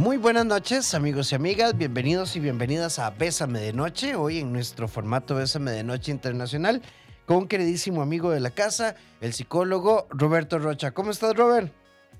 [0.00, 1.76] Muy buenas noches, amigos y amigas.
[1.76, 6.80] Bienvenidos y bienvenidas a Bésame de Noche, hoy en nuestro formato Bésame de Noche Internacional,
[7.26, 10.92] con un queridísimo amigo de la casa, el psicólogo Roberto Rocha.
[10.92, 11.70] ¿Cómo estás, Robert?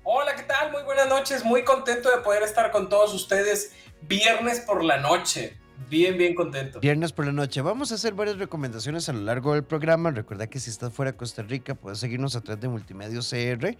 [0.03, 0.71] Hola, ¿qué tal?
[0.71, 1.43] Muy buenas noches.
[1.43, 3.71] Muy contento de poder estar con todos ustedes
[4.03, 5.57] viernes por la noche.
[5.89, 6.81] Bien, bien contento.
[6.81, 7.61] Viernes por la noche.
[7.61, 10.11] Vamos a hacer varias recomendaciones a lo largo del programa.
[10.11, 13.75] Recuerda que si estás fuera de Costa Rica, puedes seguirnos a través de Multimedia CR.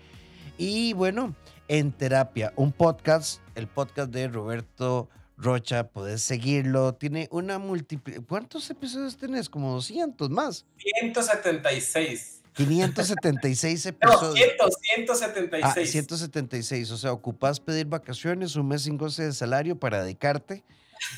[0.63, 1.35] Y bueno,
[1.67, 6.93] en terapia, un podcast, el podcast de Roberto Rocha, puedes seguirlo.
[6.93, 8.25] Tiene una multiplicación.
[8.25, 9.49] ¿Cuántos episodios tenés?
[9.49, 10.67] Como 200 más.
[10.77, 12.43] 176.
[12.53, 14.49] 576 episodios.
[14.59, 15.63] No, 100, 176.
[15.63, 16.91] Ah, 176.
[16.91, 20.63] O sea, ocupas pedir vacaciones, un mes sin goce de salario para dedicarte,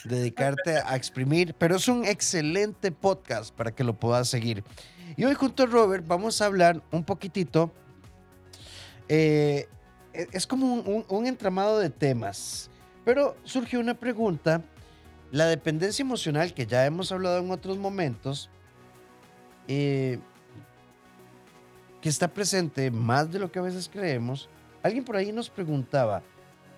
[0.05, 1.53] dedicarte a exprimir.
[1.55, 4.63] Pero es un excelente podcast para que lo puedas seguir.
[5.17, 7.73] Y hoy junto a Robert vamos a hablar un poquitito.
[9.15, 9.67] Eh,
[10.31, 12.71] es como un, un entramado de temas.
[13.05, 14.63] Pero surgió una pregunta.
[15.31, 18.49] La dependencia emocional, que ya hemos hablado en otros momentos,
[19.67, 20.17] eh,
[22.01, 24.49] que está presente más de lo que a veces creemos.
[24.81, 26.23] Alguien por ahí nos preguntaba,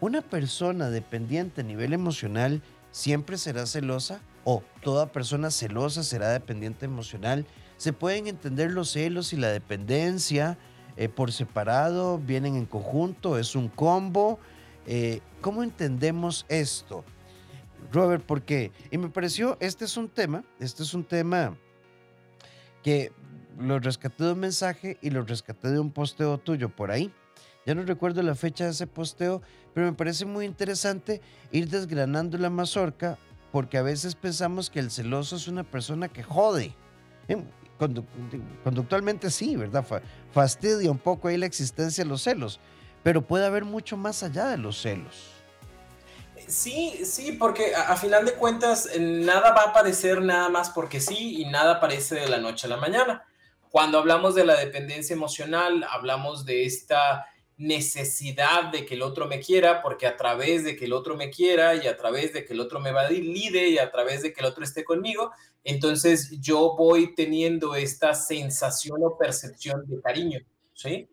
[0.01, 4.19] ¿una persona dependiente a nivel emocional siempre será celosa?
[4.43, 7.45] ¿O toda persona celosa será dependiente emocional?
[7.77, 10.57] ¿Se pueden entender los celos y la dependencia
[10.97, 12.17] eh, por separado?
[12.17, 13.37] ¿Vienen en conjunto?
[13.37, 14.39] ¿Es un combo?
[14.87, 17.03] Eh, ¿Cómo entendemos esto?
[17.91, 18.71] Robert, ¿por qué?
[18.91, 21.55] Y me pareció, este es un tema, este es un tema
[22.83, 23.11] que
[23.57, 27.11] lo rescaté de un mensaje y lo rescaté de un posteo tuyo por ahí.
[27.65, 29.41] Ya no recuerdo la fecha de ese posteo,
[29.73, 33.17] pero me parece muy interesante ir desgranando la mazorca
[33.51, 36.75] porque a veces pensamos que el celoso es una persona que jode.
[37.77, 39.85] Conductualmente sí, ¿verdad?
[40.31, 42.59] Fastidia un poco ahí la existencia de los celos,
[43.03, 45.31] pero puede haber mucho más allá de los celos.
[46.47, 51.01] Sí, sí, porque a, a, final de cuentas nada va a aparecer nada más porque
[51.01, 53.25] sí y nada aparece de la noche a la mañana.
[53.71, 57.25] Cuando hablamos de la dependencia emocional, hablamos de esta
[57.57, 61.29] necesidad de que el otro me quiera, porque a través de que el otro me
[61.29, 64.41] quiera y a través de que el otro me valide y a través de que
[64.41, 65.31] el otro esté conmigo,
[65.63, 70.39] entonces yo voy teniendo esta sensación o percepción de cariño,
[70.73, 71.09] ¿sí?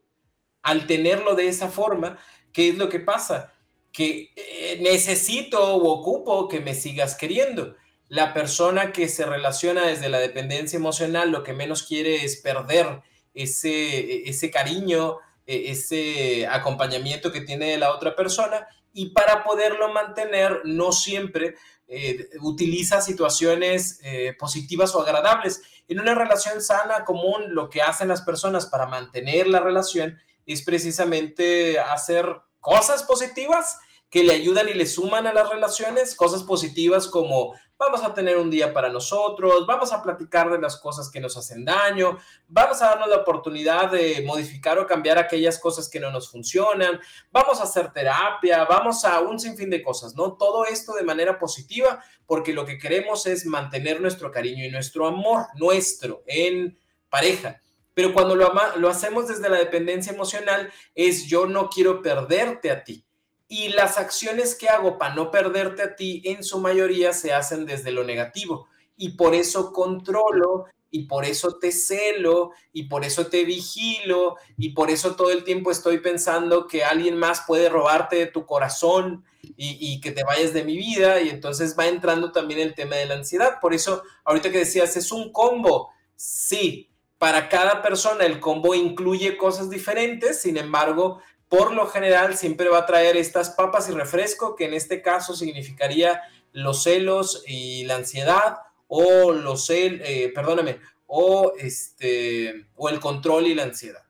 [0.63, 2.19] Al tenerlo de esa forma,
[2.53, 3.53] ¿qué es lo que pasa?
[3.93, 7.77] Que eh, necesito o ocupo que me sigas queriendo.
[8.09, 13.01] La persona que se relaciona desde la dependencia emocional lo que menos quiere es perder
[13.33, 15.17] ese, ese cariño, e,
[15.47, 21.57] ese acompañamiento que tiene la otra persona y para poderlo mantener no siempre
[21.89, 25.63] eh, utiliza situaciones eh, positivas o agradables.
[25.89, 30.63] En una relación sana, común, lo que hacen las personas para mantener la relación es
[30.63, 32.27] precisamente hacer
[32.61, 33.79] cosas positivas
[34.13, 38.37] que le ayudan y le suman a las relaciones, cosas positivas como vamos a tener
[38.37, 42.83] un día para nosotros, vamos a platicar de las cosas que nos hacen daño, vamos
[42.83, 47.01] a darnos la oportunidad de modificar o cambiar aquellas cosas que no nos funcionan,
[47.33, 50.35] vamos a hacer terapia, vamos a un sinfín de cosas, ¿no?
[50.35, 55.07] Todo esto de manera positiva, porque lo que queremos es mantener nuestro cariño y nuestro
[55.07, 56.79] amor nuestro en
[57.09, 57.63] pareja.
[57.95, 62.85] Pero cuando lo, lo hacemos desde la dependencia emocional, es yo no quiero perderte a
[62.85, 63.07] ti
[63.53, 67.67] y las acciones que hago para no perderte a ti en su mayoría se hacen
[67.67, 73.27] desde lo negativo y por eso controlo y por eso te celo y por eso
[73.27, 78.17] te vigilo y por eso todo el tiempo estoy pensando que alguien más puede robarte
[78.17, 79.23] de tu corazón
[79.55, 83.05] y, que te vayas de mi vida y entonces va entrando también el tema de
[83.05, 83.61] la ansiedad.
[83.61, 85.91] Por eso ahorita que decías, es un combo.
[86.17, 91.21] Sí, para cada persona el combo incluye cosas diferentes, sin embargo,
[91.53, 95.37] por lo general siempre va a traer estas papas y refresco, que en este caso
[95.37, 98.57] significaría los celos y la ansiedad,
[98.89, 104.03] o los cel, eh, perdóname, o este, o el control y la ansiedad.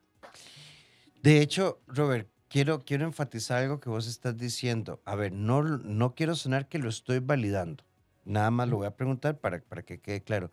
[1.20, 5.02] De hecho, Robert, quiero, quiero enfatizar algo que vos estás diciendo.
[5.04, 7.82] A ver, no, no quiero sonar que lo estoy validando.
[8.24, 10.52] Nada más lo voy a preguntar para, para que quede claro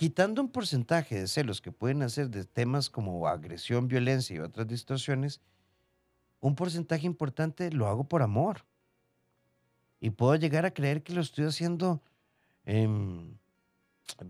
[0.00, 4.66] quitando un porcentaje de celos que pueden hacer de temas como agresión, violencia y otras
[4.66, 5.42] distorsiones,
[6.40, 8.64] un porcentaje importante lo hago por amor.
[10.00, 12.00] Y puedo llegar a creer que lo estoy haciendo
[12.64, 12.88] eh,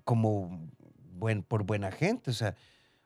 [0.02, 0.69] como
[1.12, 2.32] buen, por buena gente.
[2.32, 2.56] O sea,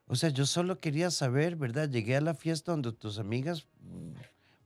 [0.06, 1.90] o sea, yo solo quería saber, ¿verdad?
[1.90, 3.68] Llegué a la fiesta donde tus amigas,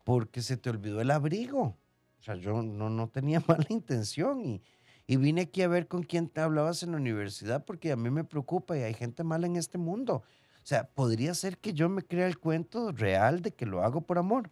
[0.05, 1.77] porque se te olvidó el abrigo.
[2.21, 4.63] O sea, yo no, no tenía mala intención y,
[5.09, 8.11] y vine aquí a ver con quién te hablabas en la universidad porque a mí
[8.11, 10.23] me preocupa y hay gente mala en este mundo.
[10.63, 14.03] O sea, podría ser que yo me crea el cuento real de que lo hago
[14.03, 14.51] por amor.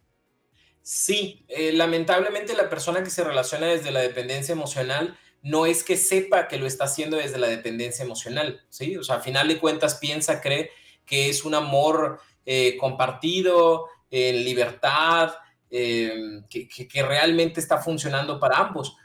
[0.81, 5.95] Sí, eh, lamentablemente la persona que se relaciona desde la dependencia emocional no es que
[5.95, 8.97] sepa que lo está haciendo desde la dependencia emocional, ¿sí?
[8.97, 10.71] O sea, a final de cuentas piensa, cree
[11.05, 15.33] que es un amor eh, compartido, en libertad,
[15.69, 18.95] eh, que, realmente está funcionando para ambos.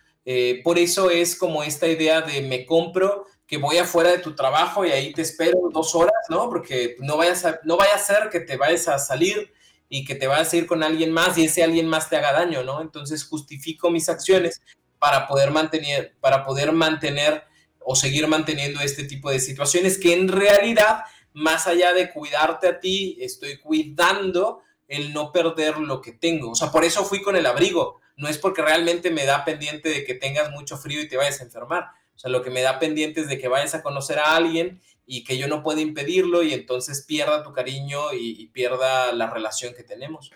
[0.62, 4.86] Por eso es como esta idea de me compro, que voy afuera de tu trabajo
[4.86, 6.48] y ahí te espero dos horas, ¿no?
[6.48, 9.52] Porque no, vayas no vaya a ser que te vayas a salir
[9.90, 12.32] y que te vas a ir con alguien más y ese alguien más te haga
[12.32, 12.80] daño, ¿no?
[12.80, 14.62] Entonces justifico mis acciones
[14.98, 17.44] para poder mantener, para poder mantener
[17.78, 21.04] o seguir manteniendo este tipo de situaciones que en realidad,
[21.34, 26.52] más allá de cuidarte a ti, estoy cuidando el no perder lo que tengo.
[26.52, 28.00] O sea, por eso fui con el abrigo.
[28.16, 31.40] No es porque realmente me da pendiente de que tengas mucho frío y te vayas
[31.40, 31.88] a enfermar.
[32.14, 34.80] O sea, lo que me da pendiente es de que vayas a conocer a alguien
[35.06, 39.74] y que yo no puedo impedirlo y entonces pierda tu cariño y, pierda la relación
[39.74, 40.30] que tenemos.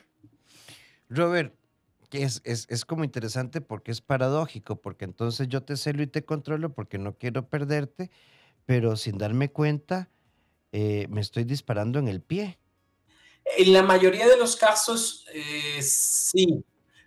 [1.09, 1.55] Robert,
[2.11, 6.25] que es, es, como interesante porque es paradójico, porque entonces yo te celo y te
[6.25, 8.11] controlo porque no quiero perderte,
[8.65, 10.09] pero sin darme cuenta
[10.73, 12.59] eh, me estoy disparando en el pie.
[13.57, 16.65] En la mayoría de los casos, eh, sí,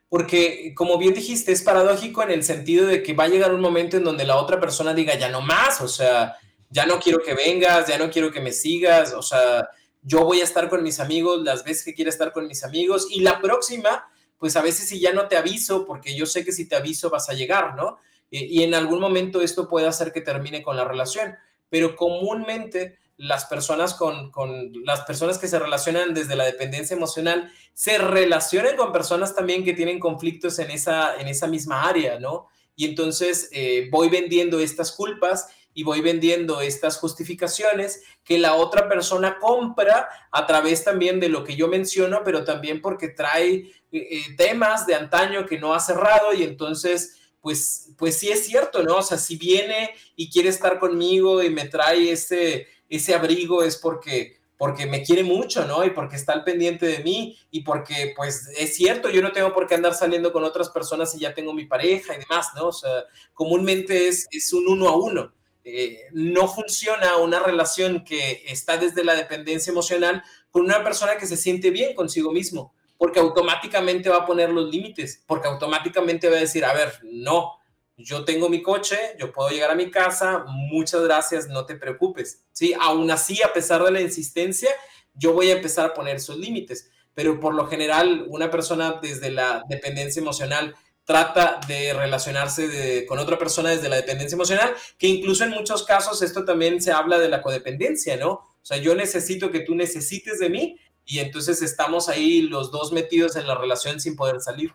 [0.09, 3.61] porque como bien dijiste, es paradójico en el sentido de que va a llegar un
[3.61, 6.35] momento en donde la otra persona diga, ya no más, o sea,
[6.69, 9.69] ya no quiero que vengas, ya no quiero que me sigas, o sea,
[10.01, 13.07] yo voy a estar con mis amigos las veces que quiera estar con mis amigos
[13.11, 14.09] y la próxima,
[14.39, 17.09] pues a veces si ya no te aviso, porque yo sé que si te aviso
[17.09, 17.99] vas a llegar, ¿no?
[18.31, 21.35] Y, en algún momento esto puede hacer que termine con la relación,
[21.69, 27.51] pero comúnmente las personas con, con, las personas que se relacionan desde la dependencia emocional
[27.73, 32.47] se relacionan con personas también que tienen conflictos en esa, en esa misma área, ¿no?
[32.77, 38.87] Y entonces eh, voy vendiendo estas culpas y voy vendiendo estas justificaciones que la otra
[38.87, 43.73] persona compra a través también de lo que yo menciono, pero también porque trae eh,
[43.91, 48.81] eh, temas de antaño que no ha cerrado y entonces, pues, pues sí es cierto,
[48.81, 48.97] ¿no?
[48.97, 53.77] O sea, si viene y quiere estar conmigo y me trae ese, ese abrigo es
[53.77, 55.85] porque porque me quiere mucho, ¿no?
[55.85, 59.53] Y porque está al pendiente de mí y porque, pues, es cierto, yo no tengo
[59.53, 62.67] por qué andar saliendo con otras personas si ya tengo mi pareja y demás, ¿no?
[62.67, 65.31] O sea, comúnmente es, es un uno a uno.
[65.63, 71.25] Eh, no funciona una relación que está desde la dependencia emocional con una persona que
[71.25, 76.35] se siente bien consigo mismo, porque automáticamente va a poner los límites, porque automáticamente va
[76.35, 77.58] a decir, a ver, no,
[77.99, 82.45] yo tengo mi coche, yo puedo llegar a mi casa, muchas gracias, no te preocupes.
[82.53, 84.69] Sí, aún así, a pesar de la insistencia,
[85.13, 89.31] yo voy a empezar a poner esos límites, pero por lo general, una persona desde
[89.31, 90.73] la dependencia emocional
[91.03, 96.21] trata de relacionarse con otra persona desde la dependencia emocional, que incluso en muchos casos
[96.21, 98.31] esto también se habla de la codependencia, ¿no?
[98.31, 102.91] O sea, yo necesito que tú necesites de mí y entonces estamos ahí los dos
[102.93, 104.71] metidos en la relación sin poder salir.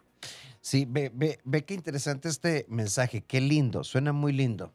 [0.64, 4.72] Sí, ve, ve, ve qué interesante este mensaje, qué lindo, suena muy lindo.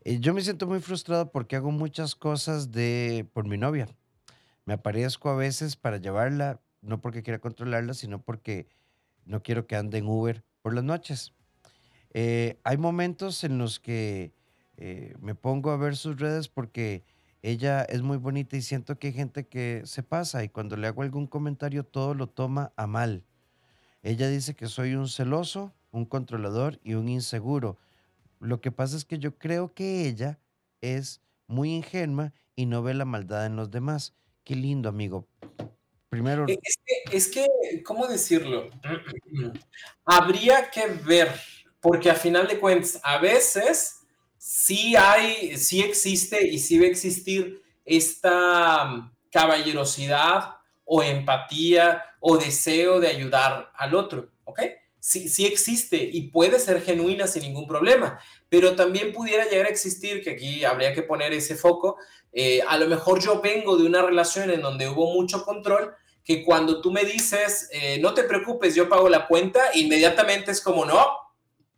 [0.00, 3.86] Eh, yo me siento muy frustrado porque hago muchas cosas de por mi novia.
[4.64, 8.66] Me aparezco a veces para llevarla, no porque quiera controlarla, sino porque
[9.26, 11.34] no quiero que ande en Uber por las noches.
[12.12, 14.32] Eh, hay momentos en los que
[14.76, 17.04] eh, me pongo a ver sus redes porque
[17.42, 20.88] ella es muy bonita y siento que hay gente que se pasa y cuando le
[20.88, 23.22] hago algún comentario todo lo toma a mal.
[24.02, 27.78] Ella dice que soy un celoso, un controlador y un inseguro.
[28.38, 30.38] Lo que pasa es que yo creo que ella
[30.80, 34.14] es muy ingenua y no ve la maldad en los demás.
[34.44, 35.28] Qué lindo, amigo.
[36.08, 36.46] Primero.
[36.48, 38.70] Es que, es que, ¿cómo decirlo?
[40.04, 41.28] Habría que ver,
[41.80, 44.00] porque a final de cuentas, a veces
[44.38, 50.59] sí hay, sí existe y sí va a existir esta caballerosidad
[50.92, 54.60] o empatía o deseo de ayudar al otro, ¿ok?
[54.98, 58.18] Sí, sí existe y puede ser genuina sin ningún problema,
[58.48, 61.96] pero también pudiera llegar a existir, que aquí habría que poner ese foco,
[62.32, 65.94] eh, a lo mejor yo vengo de una relación en donde hubo mucho control,
[66.24, 70.60] que cuando tú me dices, eh, no te preocupes, yo pago la cuenta, inmediatamente es
[70.60, 71.06] como, no,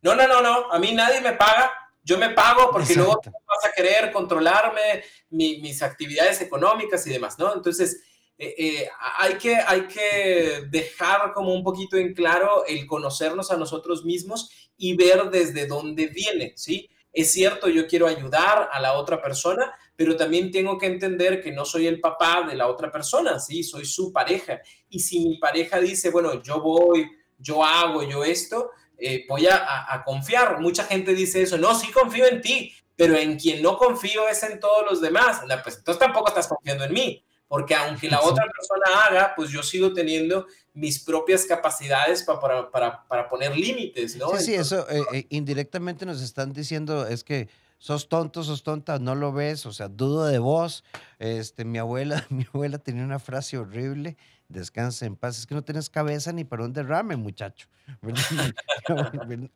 [0.01, 1.71] no, no, no, no, a mí nadie me paga,
[2.03, 7.55] yo me pago porque luego vas a querer controlarme mis actividades económicas y demás, ¿no?
[7.55, 8.01] Entonces,
[8.39, 13.57] eh, eh, hay, que, hay que dejar como un poquito en claro el conocernos a
[13.57, 16.91] nosotros mismos y ver desde dónde viene, ¿sí?
[17.13, 21.53] Es cierto, yo quiero ayudar a la otra persona, pero también tengo que entender que
[21.53, 23.63] no soy el papá de la otra persona, ¿sí?
[23.63, 24.61] Soy su pareja.
[24.89, 30.03] Y si mi pareja dice, bueno, yo voy, yo hago, yo esto, eh, voy a,
[30.07, 30.61] confiar.
[30.61, 34.43] Mucha gente dice eso, no, sí confío en ti, pero en quien no confío es
[34.43, 35.43] en todos los demás.
[35.63, 39.63] pues entonces tampoco estás confiando en mí, porque aunque la otra persona haga, pues yo
[39.63, 44.31] sigo teniendo mis propias capacidades para, para, para, poner límites, ¿no?
[44.39, 48.99] Sí, sí, eso eh, eh, indirectamente nos están diciendo es que sos tonto, sos tonta,
[48.99, 50.83] no lo ves, o sea, dudo de vos.
[51.19, 54.17] Este, mi abuela, mi abuela tenía una frase horrible,
[54.49, 57.69] descansa en paz, es que no tienes cabeza ni para un derrame, muchacho.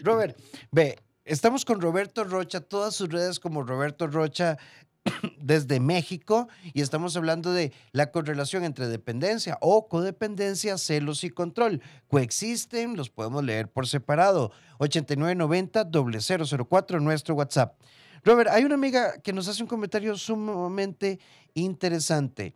[0.00, 4.56] Robert, ve, estamos con Roberto Rocha, todas sus redes como Roberto Rocha
[5.38, 11.82] desde México y estamos hablando de la correlación entre dependencia o codependencia, celos y control.
[12.08, 14.50] Coexisten, los podemos leer por separado.
[14.78, 17.78] 8990-004 nuestro WhatsApp.
[18.24, 21.20] Robert, hay una amiga que nos hace un comentario sumamente
[21.52, 22.54] interesante.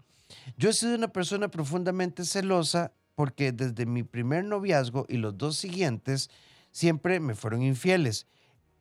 [0.57, 5.57] Yo he sido una persona profundamente celosa porque desde mi primer noviazgo y los dos
[5.57, 6.31] siguientes
[6.71, 8.27] siempre me fueron infieles.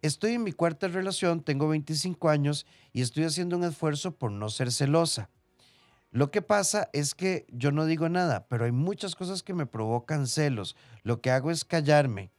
[0.08, 4.50] Estoy en mi cuarta relación, tengo 25 años y estoy haciendo un esfuerzo por no
[4.50, 5.30] ser celosa.
[6.12, 9.66] Lo que pasa es que yo no digo nada, pero hay muchas cosas que me
[9.66, 10.78] provocan celos.
[11.04, 12.32] Lo que hago es callarme.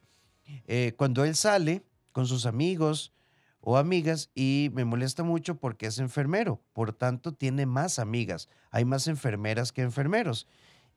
[0.65, 3.13] Eh, cuando él sale con sus amigos
[3.61, 8.83] o amigas y me molesta mucho porque es enfermero, por tanto tiene más amigas, hay
[8.83, 10.47] más enfermeras que enfermeros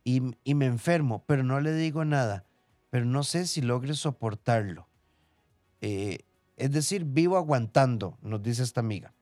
[0.04, 2.46] y, me enfermo, pero no le digo nada,
[2.88, 4.88] pero no sé si logre soportarlo.
[5.82, 6.20] Eh,
[6.56, 9.14] es decir, vivo aguantando, nos dice esta amiga.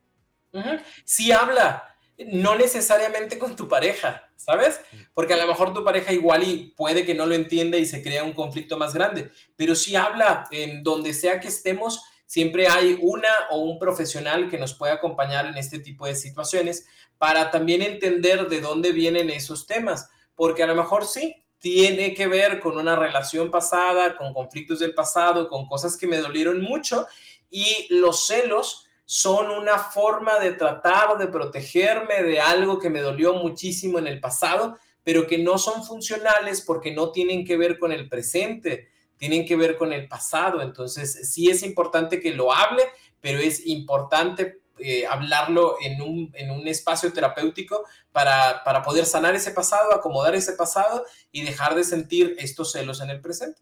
[1.05, 4.81] Sí habla, no necesariamente con tu pareja, ¿sabes?
[5.15, 8.03] Porque a lo mejor tu pareja igual y puede que no lo entienda y se
[8.03, 12.99] crea un conflicto más grande, pero sí habla en donde sea que estemos, siempre hay
[13.01, 16.87] una o un profesional que nos puede acompañar en este tipo de situaciones
[17.19, 22.27] para también entender de dónde vienen esos temas, porque a lo mejor sí, tiene que
[22.27, 27.07] ver con una relación pasada, con conflictos del pasado, con cosas que me dolieron mucho
[27.51, 33.35] y los celos son una forma de tratar de protegerme de algo que me dolió
[33.35, 37.93] muchísimo en el pasado, pero que no son funcionales porque no tienen que ver con
[37.93, 40.63] el presente, tienen que ver con el pasado.
[40.63, 42.85] Entonces, sí es importante que lo hable,
[43.21, 49.35] pero es importante eh, hablarlo en un, en un, espacio terapéutico para, para poder sanar
[49.35, 53.61] ese pasado, acomodar ese pasado y dejar de sentir estos celos en el presente.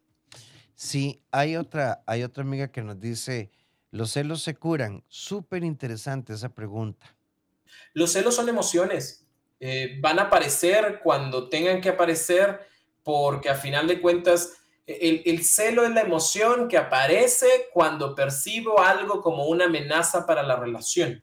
[0.74, 3.50] Sí, hay otra, hay otra amiga que nos dice,
[3.90, 5.02] los celos se curan.
[5.08, 7.16] Súper interesante esa pregunta.
[7.94, 9.26] Los celos son emociones.
[9.60, 12.60] Eh, van a aparecer cuando tengan que aparecer
[13.02, 14.57] porque a final de cuentas
[14.88, 20.56] el, celo es la emoción que aparece cuando percibo algo como una amenaza para la
[20.56, 21.22] relación.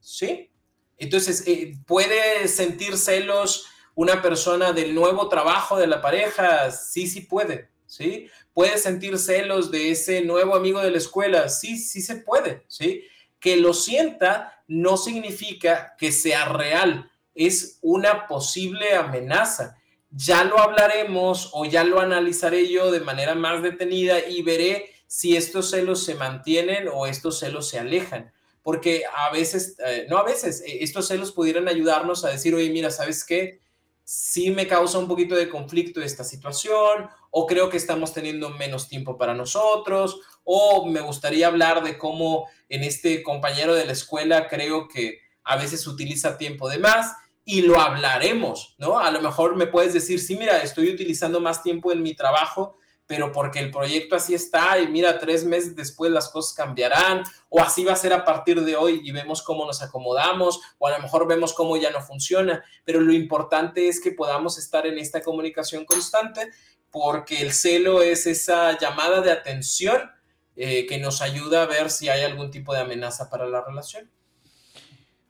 [0.00, 0.50] ¿Sí?
[0.96, 6.70] Entonces, eh, ¿puede sentir celos una persona del nuevo trabajo de la pareja?
[6.70, 7.68] Sí, sí puede.
[7.84, 8.30] ¿Sí?
[8.54, 11.50] ¿Puede sentir celos de ese nuevo amigo de la escuela?
[11.50, 12.64] Sí, sí se puede.
[12.66, 13.04] ¿Sí?
[13.38, 17.10] Que lo sienta no significa que sea real.
[17.34, 19.76] Es una posible amenaza
[20.10, 25.36] ya lo hablaremos o ya lo analizaré yo de manera más detenida y veré si
[25.36, 28.32] estos celos se mantienen o estos celos se alejan.
[28.62, 32.70] Porque a veces, eh, no a veces, eh, estos celos pudieran ayudarnos a decir, oye,
[32.70, 33.60] mira, ¿sabes qué?
[34.02, 38.88] Sí me causa un poquito de conflicto esta situación, o creo que estamos teniendo menos
[38.88, 44.48] tiempo para nosotros, o me gustaría hablar de cómo en este compañero de la escuela
[44.48, 47.14] creo que a veces utiliza tiempo de más
[47.48, 48.98] y lo hablaremos, ¿no?
[48.98, 52.76] A lo mejor me puedes decir, sí, mira, estoy utilizando más tiempo en mi trabajo,
[53.06, 57.62] pero porque el proyecto así está y mira, tres meses después las cosas cambiarán o
[57.62, 60.90] así va a ser a partir de hoy y vemos cómo nos acomodamos o a
[60.90, 64.98] lo mejor vemos cómo ya no funciona, pero lo importante es que podamos estar en
[64.98, 66.50] esta comunicación constante
[66.90, 70.10] porque el celo es esa llamada de atención
[70.56, 74.10] eh, que nos ayuda a ver si hay algún tipo de amenaza para la relación.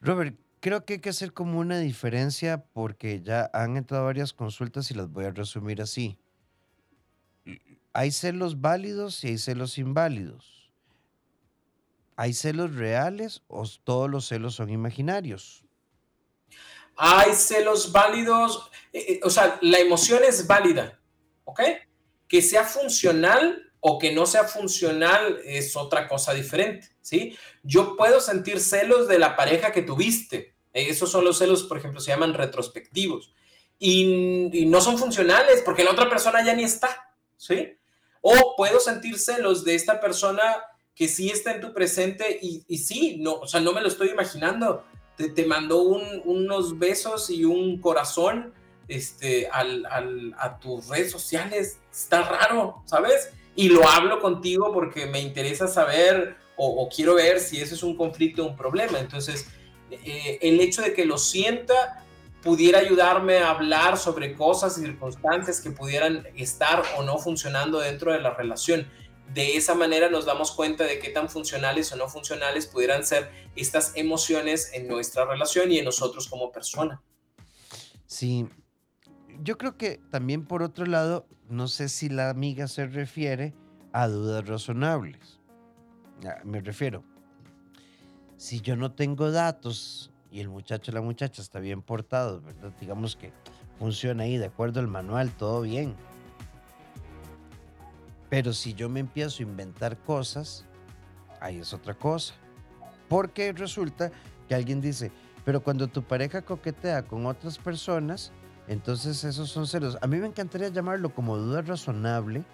[0.00, 0.34] Robert,
[0.66, 4.94] creo que hay que hacer como una diferencia porque ya han entrado varias consultas y
[4.94, 6.18] las voy a resumir así.
[7.92, 10.72] Hay celos válidos y hay celos inválidos.
[12.16, 15.64] ¿Hay celos reales o todos los celos son imaginarios?
[16.96, 20.98] Hay celos válidos, eh, eh, o sea, la emoción es válida,
[21.44, 21.60] ¿ok?
[22.26, 27.38] Que sea funcional o que no sea funcional es otra cosa diferente, ¿sí?
[27.62, 32.00] Yo puedo sentir celos de la pareja que tuviste, esos son los celos, por ejemplo,
[32.00, 33.32] se llaman retrospectivos.
[33.78, 37.76] Y, no son funcionales porque la otra persona ya ni está, ¿sí?
[38.20, 40.42] O puedo sentir celos de esta persona
[40.94, 44.08] que sí está en tu presente y, sí, no, o sea, no me lo estoy
[44.08, 44.84] imaginando.
[45.16, 48.52] Te, te mandó unos besos y un corazón
[48.88, 51.78] este, a tus redes sociales.
[51.90, 53.30] Está raro, ¿sabes?
[53.54, 57.96] Y lo hablo contigo porque me interesa saber o quiero ver si eso es un
[57.96, 58.98] conflicto o un problema.
[58.98, 59.46] Entonces,
[59.90, 62.04] eh, el hecho de que lo sienta
[62.42, 68.12] pudiera ayudarme a hablar sobre cosas y circunstancias que pudieran estar o no funcionando dentro
[68.12, 68.86] de la relación.
[69.34, 73.30] De esa manera nos damos cuenta de qué tan funcionales o no funcionales pudieran ser
[73.56, 77.02] estas emociones en nuestra relación y en nosotros como persona.
[78.06, 78.46] Sí,
[79.42, 83.54] yo creo que también por otro lado, no sé si la amiga se refiere
[83.92, 85.40] a dudas razonables.
[86.44, 87.02] Me refiero,
[88.36, 92.72] si yo no tengo datos y el muchacho o la muchacha está bien portado, ¿verdad?
[92.80, 93.32] Digamos que
[93.78, 95.94] funciona ahí de acuerdo al manual, todo bien.
[98.28, 100.64] Pero si yo me empiezo a inventar cosas,
[101.40, 102.34] ahí es otra cosa.
[103.08, 104.10] Porque resulta
[104.48, 105.12] que alguien dice,
[105.44, 108.32] pero cuando tu pareja coquetea con otras personas,
[108.68, 109.96] entonces esos son celos.
[110.00, 112.44] A mí me encantaría llamarlo como duda razonable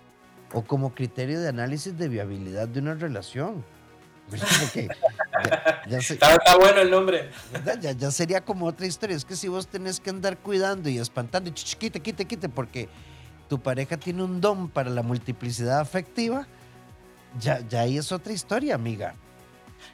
[0.52, 3.64] o como criterio de análisis de viabilidad de una relación.
[5.98, 7.30] Está, bueno el nombre.
[7.80, 9.16] Ya, sería como otra historia.
[9.16, 12.88] Es que si vos tenés que andar cuidando y espantando, y quite, quite, quite, porque
[13.48, 16.46] tu pareja tiene un don para la multiplicidad afectiva,
[17.38, 19.14] ya, ya ahí es otra historia, amiga.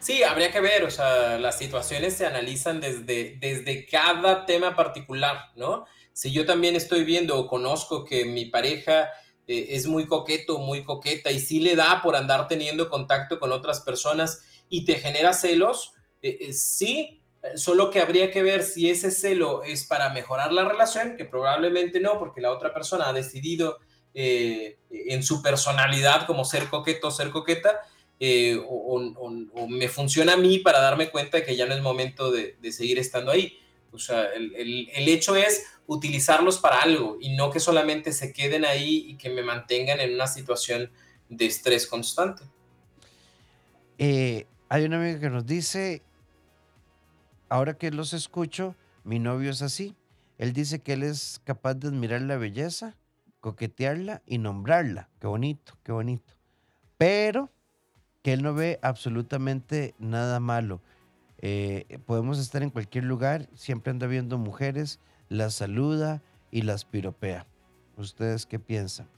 [0.00, 5.50] Sí, habría que ver, o sea, las situaciones se analizan desde, desde cada tema particular,
[5.56, 5.86] ¿no?
[6.12, 9.08] Si yo también estoy viendo o conozco que mi pareja
[9.48, 13.50] eh, es muy coqueto, muy coqueta y sí le da por andar teniendo contacto con
[13.50, 17.22] otras personas y te genera celos, eh, eh, sí,
[17.56, 21.98] solo que habría que ver si ese celo es para mejorar la relación, que probablemente
[21.98, 23.78] no, porque la otra persona ha decidido
[24.14, 27.82] en su personalidad como ser coqueto, ser coqueta,
[28.66, 32.56] o, me funciona a mí para darme cuenta de que ya no es momento de,
[32.72, 33.56] seguir estando ahí.
[33.92, 38.66] O sea, el, el hecho es utilizarlos para algo y no que solamente se queden
[38.66, 40.92] ahí y que me mantengan en una situación
[41.30, 42.44] de estrés constante.
[43.96, 46.02] Eh, hay una amiga que nos dice,
[47.48, 49.96] ahora que los escucho, mi novio es así.
[50.36, 52.94] Él dice que él es capaz de admirar la belleza,
[53.40, 55.08] coquetearla y nombrarla.
[55.20, 56.34] Qué bonito, qué bonito.
[56.98, 57.50] Pero
[58.22, 60.82] que él no ve absolutamente nada malo.
[61.38, 67.46] Eh, podemos estar en cualquier lugar, siempre anda viendo mujeres, las saluda y las piropea.
[67.96, 69.08] ¿Ustedes qué piensan?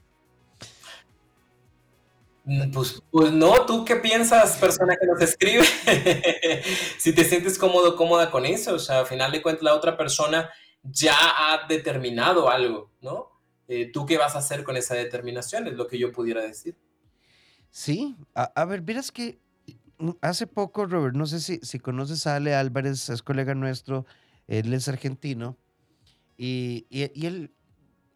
[2.43, 5.63] Mm, pues, pues, no, ¿tú qué piensas, persona que nos escribe?
[6.97, 9.95] si te sientes cómodo, cómoda con eso, o sea, al final de cuentas la otra
[9.95, 10.49] persona
[10.83, 13.29] ya ha determinado algo, ¿no?
[13.67, 15.67] Eh, ¿Tú qué vas a hacer con esa determinación?
[15.67, 16.75] Es lo que yo pudiera decir.
[17.69, 19.39] Sí, a, ver, miras que
[19.99, 24.05] mm, hace poco, Robert, no sé si, si conoces a Ale Álvarez, es colega nuestro,
[24.47, 25.57] él es argentino,
[26.43, 26.87] y,
[27.23, 27.51] él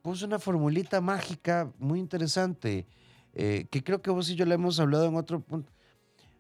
[0.02, 2.88] puso una formulita mágica muy interesante,
[3.34, 5.72] eh, que creo que vos y yo le hemos hablado en otro punto.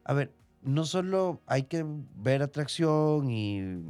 [0.03, 3.83] A ver, no solo hay que ver atracción y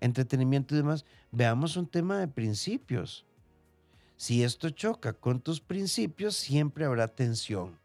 [0.00, 3.24] entretenimiento y demás, veamos un tema de principios.
[4.18, 7.78] Si esto choca con tus principios, siempre habrá tensión.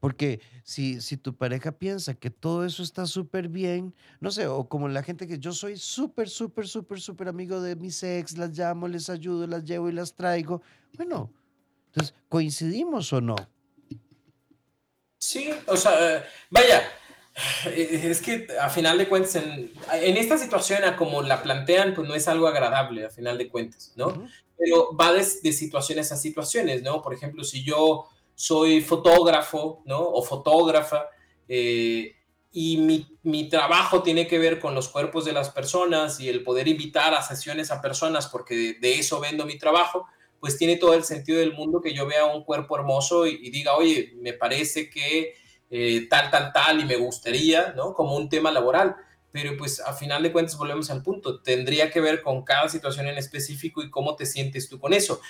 [0.00, 4.68] Porque si, si tu pareja piensa que todo eso está súper bien, no sé, o
[4.68, 8.56] como la gente que yo soy súper, súper, súper, súper amigo de mis ex, las
[8.56, 10.62] llamo, les ayudo, las llevo y las traigo.
[10.96, 11.32] Bueno,
[11.86, 13.36] entonces, ¿coincidimos o no?
[15.18, 16.82] Sí, o sea, vaya,
[17.66, 19.72] eh, es que a final de cuentas, en,
[20.16, 24.28] esta situación, como la plantean, pues no es algo agradable, a final de cuentas, ¿no?
[24.56, 27.02] Pero va de, de situaciones a situaciones, ¿no?
[27.02, 28.08] Por ejemplo, si yo
[28.38, 29.98] soy fotógrafo, ¿no?
[29.98, 31.08] O fotógrafa,
[31.48, 32.14] eh,
[32.52, 32.76] y
[33.22, 37.14] mi, trabajo tiene que ver con los cuerpos de las personas y el poder invitar
[37.14, 40.06] a sesiones a personas porque de, eso vendo mi trabajo,
[40.38, 43.74] pues tiene todo el sentido del mundo que yo vea un cuerpo hermoso y, diga,
[43.74, 45.34] oye, me parece que
[45.68, 47.92] eh, tal, tal, tal y me gustaría, ¿no?
[47.92, 48.94] Como un tema laboral
[49.40, 53.06] pero pues a final de cuentas volvemos al punto, tendría que ver con cada situación
[53.06, 55.20] en específico y cómo te sientes tú con eso.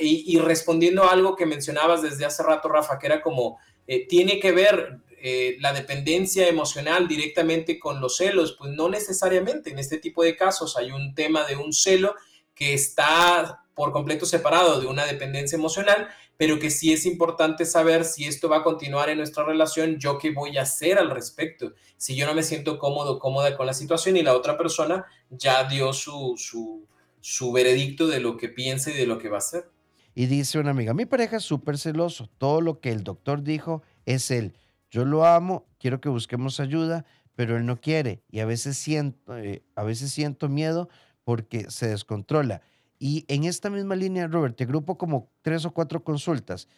[0.00, 4.40] Y, respondiendo a algo que mencionabas desde hace rato, Rafa, que era como, eh, tiene
[4.40, 9.98] que ver eh, la dependencia emocional directamente con los celos, pues no necesariamente, en este
[9.98, 12.16] tipo de casos hay un tema de un celo
[12.56, 16.08] que está por completo separado de una dependencia emocional
[16.42, 20.18] pero que sí es importante saber si esto va a continuar en nuestra relación, yo
[20.18, 21.72] qué voy a hacer al respecto.
[21.96, 25.62] Si yo no me siento cómodo, cómoda con la situación y la otra persona ya
[25.68, 26.84] dio su, su,
[27.20, 29.70] su veredicto de lo que piensa y de lo que va a hacer.
[30.16, 33.84] Y dice una amiga, mi pareja es súper celoso, todo lo que el doctor dijo
[34.04, 34.58] es él.
[34.90, 37.04] Yo lo amo, quiero que busquemos ayuda,
[37.36, 40.88] pero él no quiere y a veces siento, eh, a veces siento miedo
[41.22, 42.62] porque se descontrola.
[43.02, 46.68] Y en esta misma línea, Robert, te agrupo como tres o cuatro consultas.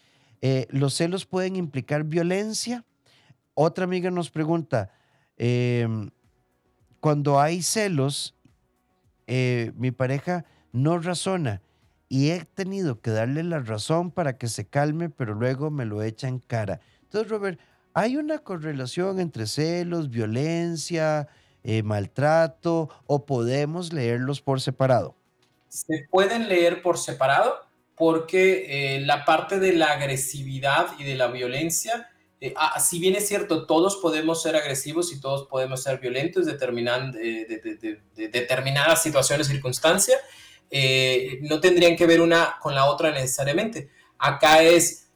[0.41, 2.83] Eh, ¿Los celos pueden implicar violencia?
[3.53, 4.91] Otra amiga nos pregunta,
[5.37, 6.11] em,
[6.99, 8.35] cuando hay celos
[9.27, 11.61] eh, mi pareja no razona
[12.09, 16.03] y he tenido que darle la razón para que se calme, pero luego me lo
[16.03, 16.81] echa en cara.
[17.03, 17.61] Entonces, Robert,
[17.93, 21.29] ¿hay una correlación entre celos, violencia,
[21.65, 25.17] eh, maltrato o podemos leerlos por separado?
[25.75, 31.27] Se pueden leer por separado porque eh, la parte de la agresividad y de la
[31.27, 35.99] violencia, eh, ah, si bien es cierto, todos podemos ser agresivos y todos podemos ser
[35.99, 36.53] violentos de,
[38.15, 40.21] determinadas situaciones, circunstancias,
[41.41, 43.91] no tendrían que ver una con la otra necesariamente.
[44.17, 45.11] Acá es,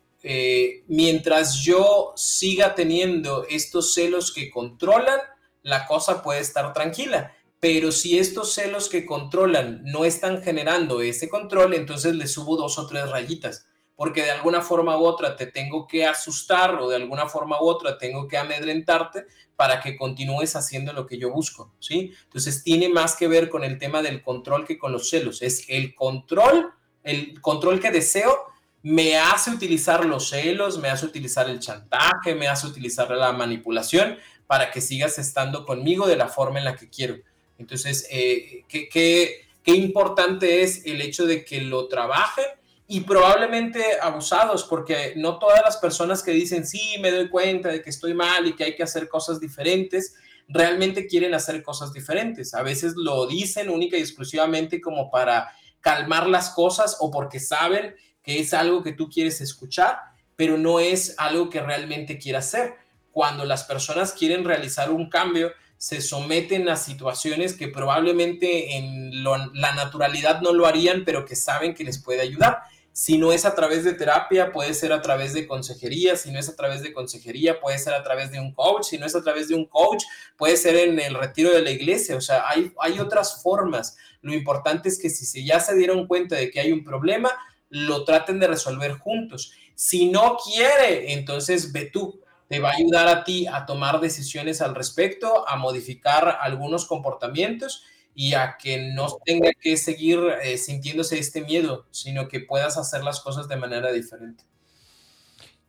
[0.89, 5.21] mientras yo siga teniendo estos celos que controlan,
[5.63, 7.33] la cosa puede estar tranquila.
[7.61, 12.79] Pero si estos celos que controlan no están generando ese control, entonces le subo dos
[12.79, 13.67] o tres rayitas,
[13.97, 17.67] porque de alguna forma u otra te tengo que asustar o de alguna forma u
[17.67, 22.13] otra tengo que amedrentarte para que continúes haciendo lo que yo busco, ¿sí?
[22.23, 25.43] Entonces tiene más que ver con el tema del control que con los celos.
[25.43, 28.39] Es el control, el control que deseo
[28.83, 34.17] me hace utilizar los celos, me hace utilizar el chantaje, me hace utilizar la manipulación
[34.47, 37.17] para que sigas estando conmigo de la forma en la que quiero.
[37.59, 42.47] Entonces, eh, ¿qué, qué, importante es el hecho de que lo trabajen
[42.87, 47.83] y probablemente abusados, porque no todas las personas que dicen, sí, me doy cuenta de
[47.83, 50.15] que estoy mal y que hay que hacer cosas diferentes,
[50.49, 52.55] realmente quieren hacer cosas diferentes.
[52.55, 57.95] A veces lo dicen única y exclusivamente como para calmar las cosas o porque saben
[58.23, 59.99] que es algo que tú quieres escuchar,
[60.37, 62.75] pero no es algo que realmente quieras hacer.
[63.11, 69.75] Cuando las personas quieren realizar un cambio, se someten a situaciones que probablemente en la
[69.75, 72.59] naturalidad no lo harían, pero que saben que les puede ayudar.
[72.93, 76.17] Si no es a través de terapia, puede ser a través de consejería.
[76.17, 78.87] Si no es a través de consejería, puede ser a través de un coach.
[78.87, 80.03] Si no es a través de un coach,
[80.37, 82.17] puede ser en el retiro de la iglesia.
[82.17, 83.97] O sea, hay, hay otras formas.
[84.21, 87.31] Lo importante es que si ya se dieron cuenta de que hay un problema,
[87.69, 89.53] lo traten de resolver juntos.
[89.77, 94.61] Si no quiere, entonces ve tú te va a ayudar a ti a tomar decisiones
[94.61, 97.85] al respecto, a modificar algunos comportamientos
[98.15, 103.05] y a que no tenga que seguir eh, sintiéndose este miedo, sino que puedas hacer
[103.05, 104.45] las cosas de manera diferente.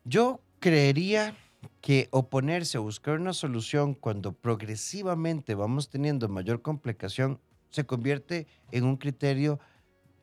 [0.04, 1.36] Yo creería
[1.80, 7.40] que oponerse a buscar una solución cuando progresivamente vamos teniendo mayor complicación
[7.70, 9.60] se convierte en un criterio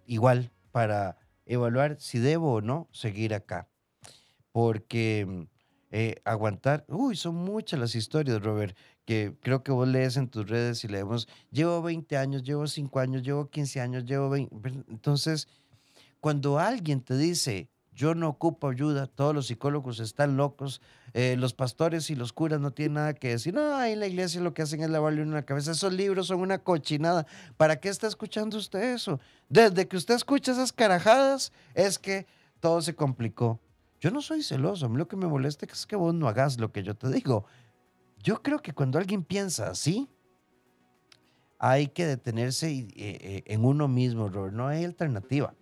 [0.06, 3.70] igual para evaluar si debo o no seguir acá.
[4.52, 5.48] Porque
[5.92, 6.86] eh, aguantar.
[6.88, 10.88] Uy, son muchas las historias, Robert, que creo que vos lees en tus redes y
[10.88, 14.56] leemos, llevo 20 años, llevo 5 años, llevo 15 años, llevo 20.
[14.90, 15.48] Entonces,
[16.20, 20.82] cuando alguien te dice, yo no ocupo ayuda, todos los psicólogos están locos,
[21.14, 24.08] eh, los pastores y los curas no tienen nada que decir, no, ahí en la
[24.08, 27.26] iglesia lo que hacen es lavarle una cabeza, esos libros son una cochinada,
[27.58, 29.20] ¿para qué está escuchando usted eso?
[29.50, 32.28] Desde que usted escucha esas carajadas, es que
[32.60, 33.60] todo se complicó.
[34.00, 36.60] Yo no soy celoso, a mí lo que me molesta es que vos no hagas
[36.60, 37.46] lo que yo te digo.
[38.22, 40.08] Yo creo que cuando alguien piensa así,
[41.60, 45.56] hay que detenerse eh, eh, en uno mismo, Robert, no hay alternativa.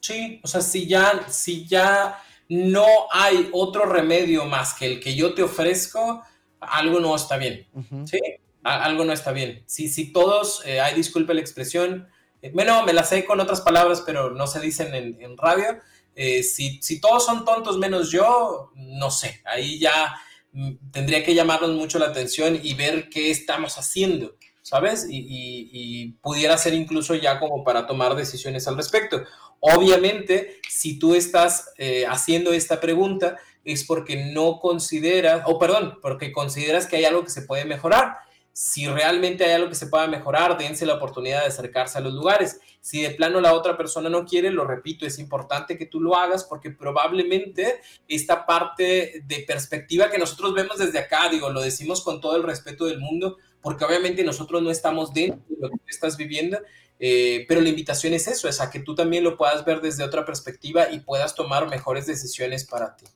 [0.00, 5.14] Sí, o sea, si ya, si ya no hay otro remedio más que el que
[5.14, 6.22] yo te ofrezco,
[6.60, 7.66] algo no está bien.
[8.04, 8.20] Sí,
[8.62, 9.64] algo no está bien.
[9.66, 12.08] Si, si todos, eh, disculpe la expresión,
[12.52, 15.78] bueno, me la sé con otras palabras, pero no se dicen en, en radio
[16.20, 20.16] eh, si, todos son tontos menos yo, no sé, ahí ya
[20.50, 25.06] mm, tendría que llamarnos mucho la atención y ver qué estamos haciendo, ¿sabes?
[25.08, 29.22] Y, pudiera ser incluso ya como para tomar decisiones al respecto.
[29.60, 36.32] Obviamente, si tú estás eh, haciendo esta pregunta, es porque no consideras, o perdón, porque
[36.32, 38.16] consideras que hay algo que se puede mejorar
[38.58, 42.12] si realmente hay algo que se pueda mejorar, dense la oportunidad de acercarse a los
[42.12, 42.58] lugares.
[42.80, 46.16] Si de plano la otra persona no quiere, lo repito, es importante que tú lo
[46.16, 52.02] hagas porque probablemente esta parte de perspectiva que nosotros vemos desde acá, digo, lo decimos
[52.02, 55.76] con todo el respeto del mundo, porque obviamente nosotros no estamos dentro de lo que
[55.86, 56.58] estás viviendo,
[56.98, 60.02] eh, pero la invitación es eso, es a que tú también lo puedas ver desde
[60.02, 63.06] otra perspectiva y puedas tomar mejores decisiones para ti.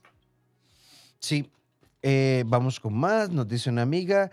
[1.19, 1.51] Sí,
[2.01, 4.31] eh, vamos con más, nos dice una amiga.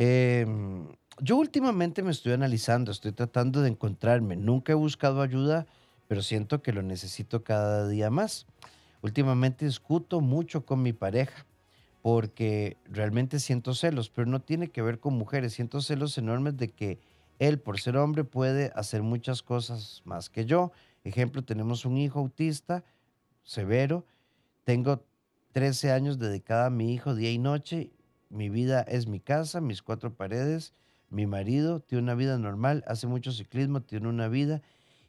[0.00, 0.86] Em,
[1.20, 4.36] yo últimamente me estoy analizando, estoy tratando de encontrarme.
[4.36, 5.66] Nunca he buscado ayuda,
[6.06, 8.46] pero siento que lo necesito cada día más.
[9.02, 11.44] Últimamente discuto mucho con mi pareja
[12.00, 15.54] porque realmente siento celos, pero no tiene que ver con mujeres.
[15.54, 17.00] Siento celos enormes de que
[17.40, 20.70] él, por ser hombre, puede hacer muchas cosas más que yo.
[21.02, 22.84] Ejemplo, tenemos un hijo autista
[23.42, 24.06] severo.
[24.62, 25.04] Tengo
[25.50, 27.90] 13 años dedicada a mi hijo día y noche
[28.30, 30.74] mi vida es mi casa, mis cuatro paredes,
[31.10, 34.60] Mi marido tiene una vida normal, hace mucho ciclismo, tiene una vida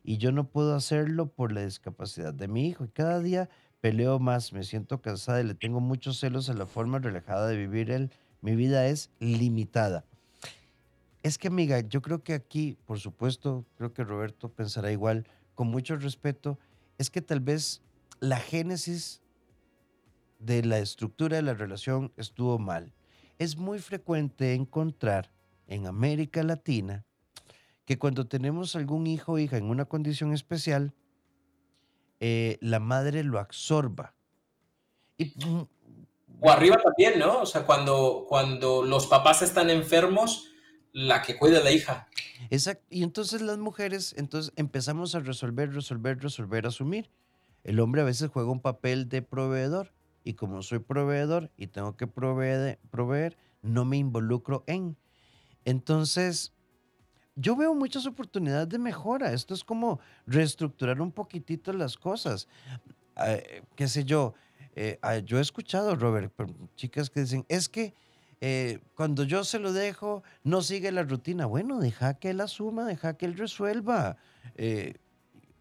[0.02, 2.86] y yo no puedo hacerlo por la discapacidad de mi hijo.
[2.86, 3.50] Y cada día
[3.82, 7.58] peleo más, me siento cansada y le tengo muchos celos a la forma relajada de
[7.58, 8.12] vivir él.
[8.42, 10.06] Mi vida es limitada.
[11.22, 15.68] Es que, amiga, yo creo que aquí, por supuesto, creo que Roberto pensará igual, con
[15.68, 16.58] mucho respeto,
[16.98, 17.82] es que tal vez
[18.22, 19.22] la génesis
[20.40, 22.94] de la estructura de la relación estuvo mal.
[23.40, 25.32] Es muy frecuente encontrar
[25.68, 27.06] en América Latina
[27.86, 30.94] que cuando tenemos algún hijo o hija en una condición especial,
[32.20, 34.14] eh, la madre lo absorba.
[35.18, 35.68] Y, mm,
[36.42, 37.42] o arriba también, ¿no?
[37.42, 40.52] O sea, cuando, cuando los papás están enfermos,
[40.92, 42.08] la que cuida la hija.
[42.50, 42.86] Exacto.
[42.90, 47.10] Y entonces las mujeres, entonces empezamos a resolver, resolver, resolver, asumir.
[47.64, 51.96] El hombre a veces juega un papel de proveedor y como soy proveedor y tengo
[51.96, 54.98] que proveer, proveer no me involucro en.
[55.66, 56.54] Entonces,
[57.36, 59.32] yo veo muchas oportunidades de mejora.
[59.34, 62.48] Esto es como reestructurar un poquitito las cosas.
[63.26, 64.34] Eh, qué sé yo,
[64.76, 66.34] eh, ah, yo he escuchado, Robert,
[66.76, 67.94] chicas que dicen, es que
[68.42, 71.46] eh, cuando yo se lo dejo, no sigue la rutina.
[71.46, 74.18] Bueno, deja que él asuma, deja que él resuelva.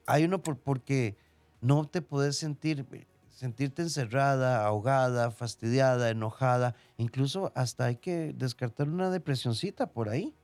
[0.07, 1.17] hay uno por, porque
[1.61, 2.87] no te puedes sentir,
[3.39, 6.75] sentirte encerrada, ahogada, fastidiada, enojada.
[6.97, 10.35] Incluso hasta hay que descartar una depresioncita por ahí.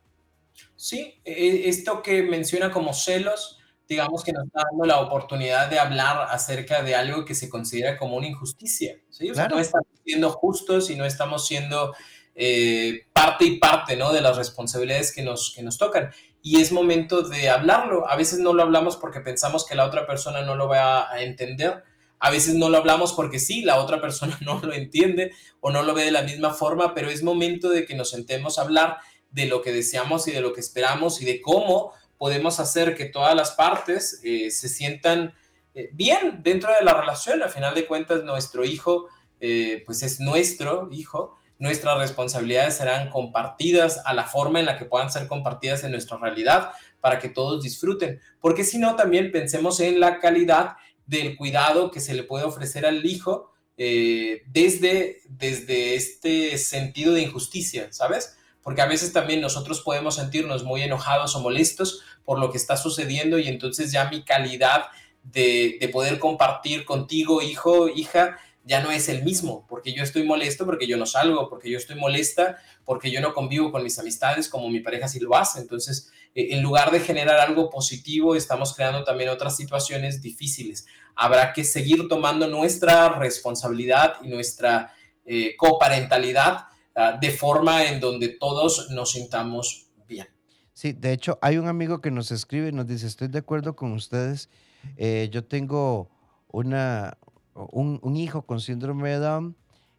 [0.76, 5.80] Sí, e, esto que menciona como celos, digamos que nos está dando la oportunidad de
[5.80, 8.96] hablar acerca de algo que se considera como una injusticia.
[9.11, 9.28] ¿sí?
[9.28, 11.96] O sea, no estamos siendo justos y no estamos siendo
[12.37, 14.12] eh, parte y parte ¿no?
[14.12, 16.12] de las responsabilidades que nos, que nos tocan.
[16.42, 18.09] Y es momento de hablarlo.
[18.09, 21.22] A veces no lo hablamos porque pensamos que la otra persona no lo va a
[21.22, 21.83] entender.
[22.24, 25.82] A veces no lo hablamos porque sí, la otra persona no lo entiende o no
[25.82, 28.96] lo ve de la misma forma, pero es momento de que nos sentemos a hablar
[29.30, 33.04] de lo que deseamos y de lo que esperamos y de cómo podemos hacer que
[33.04, 35.34] todas las partes eh, se sientan
[35.74, 37.42] eh, bien dentro de la relación.
[37.42, 39.08] Al final de cuentas, nuestro hijo,
[39.38, 41.37] eh, pues es nuestro hijo.
[41.58, 46.16] Nuestras responsabilidades serán compartidas a la forma en la que puedan ser compartidas en nuestra
[46.16, 46.70] realidad
[47.02, 48.22] para que todos disfruten.
[48.40, 50.76] Porque si no, también pensemos en la calidad
[51.07, 57.93] del cuidado que se le puede ofrecer al hijo desde, desde este sentido de injusticia,
[57.93, 58.37] ¿sabes?
[58.64, 62.77] porque a veces también nosotros podemos sentirnos muy enojados o molestos por lo que está
[62.77, 64.87] sucediendo y entonces ya mi calidad
[65.23, 70.64] de, poder compartir contigo, hijo, hija, ya no es el mismo, porque yo estoy molesto,
[70.64, 74.49] porque yo no salgo, porque yo estoy molesta, porque yo no convivo con mis amistades
[74.49, 75.61] como mi pareja sí lo hace.
[75.61, 80.87] Entonces, eh, en lugar de generar algo positivo, estamos creando también otras situaciones difíciles.
[81.14, 84.92] Habrá que seguir tomando nuestra responsabilidad y nuestra
[85.25, 86.66] eh, coparentalidad
[86.97, 90.29] Ah, de forma en donde todos nos sintamos bien.
[90.75, 93.75] Sí, de hecho, hay un amigo que nos escribe y nos dice, estoy de acuerdo
[93.75, 94.49] con ustedes,
[94.97, 96.09] eh, yo tengo
[96.53, 97.18] una,
[97.55, 99.57] un, hijo con síndrome de Down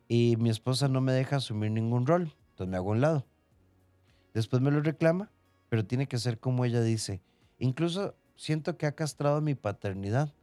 [0.07, 3.25] y mi esposa no me deja asumir ningún rol, entonces me hago un lado.
[4.33, 5.29] Después me lo reclama,
[5.75, 7.21] pero tiene que ser como ella dice.
[7.59, 10.33] Incluso siento que ha castrado mi paternidad.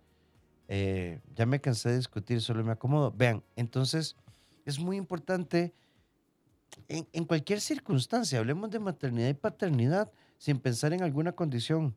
[0.68, 3.10] Eh, ya me cansé de discutir, solo me acomodo.
[3.16, 4.14] Vean, entonces
[4.66, 5.72] es muy importante
[6.86, 11.96] en, cualquier circunstancia, hablemos de maternidad y paternidad sin pensar en alguna condición.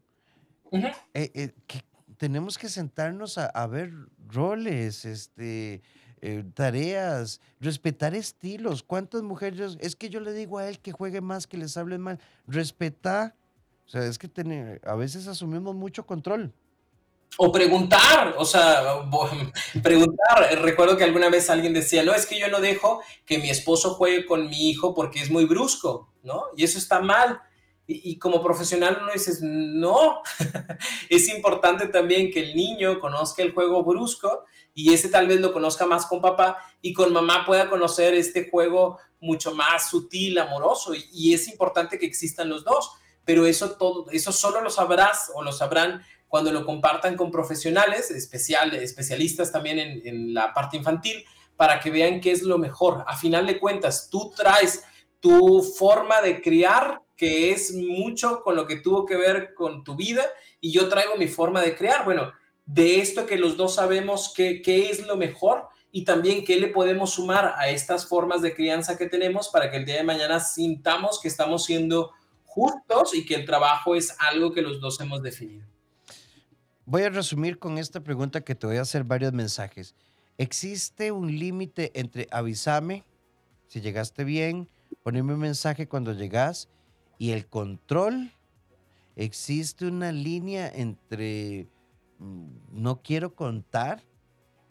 [0.72, 1.82] Eh, eh, que
[2.16, 3.92] tenemos que sentarnos a, ver
[4.30, 5.82] roles, este,
[6.28, 8.82] eh, tareas, respetar estilos.
[8.82, 9.78] ¿Cuántas mujeres?
[9.80, 12.20] Es que yo le digo a él que juegue más, que les hable mal.
[12.48, 13.36] Respeta.
[13.86, 14.28] O sea, es que
[14.84, 16.52] a veces asumimos mucho control.
[17.38, 18.82] O preguntar, o sea,
[19.84, 20.62] preguntar.
[20.64, 23.94] Recuerdo que alguna vez alguien decía, no, es que yo no dejo que mi esposo
[23.94, 26.46] juegue con mi hijo porque es muy brusco, ¿no?
[26.58, 27.40] Y eso está mal.
[27.88, 30.22] Y, como profesional uno dices, no,
[31.10, 35.54] es importante también que el niño conozca el juego brusco y ese tal vez lo
[35.54, 40.94] conozca más con papá y con mamá pueda conocer este juego mucho más sutil, amoroso.
[40.96, 42.92] Y, es importante que existan los dos,
[43.24, 48.12] pero eso, todo, eso solo lo sabrás o lo sabrán cuando lo compartan con profesionales,
[48.12, 51.24] especial, especialistas también en, la parte infantil,
[51.56, 53.04] para que vean qué es lo mejor.
[53.08, 54.84] A final de cuentas, tú traes
[55.20, 59.96] tu forma de criar, que es mucho con lo que tuvo que ver con tu
[59.96, 60.24] vida,
[60.60, 62.06] y yo traigo mi forma de criar.
[62.06, 62.32] Bueno,
[62.66, 66.68] de esto que los dos sabemos qué, qué es lo mejor y también qué le
[66.68, 70.40] podemos sumar a estas formas de crianza que tenemos para que el día de mañana
[70.40, 72.12] sintamos que estamos siendo
[72.44, 75.66] justos y que el trabajo es algo que los dos hemos definido.
[76.86, 79.96] Voy a resumir con esta pregunta que te voy a hacer varios mensajes.
[80.38, 83.04] ¿Existe un límite entre avísame
[83.68, 84.70] si llegaste bien,
[85.04, 86.70] ponerme un mensaje cuando llegas
[87.18, 88.32] y el control,
[89.16, 91.68] existe una línea entre
[92.20, 94.04] mm, no quiero contar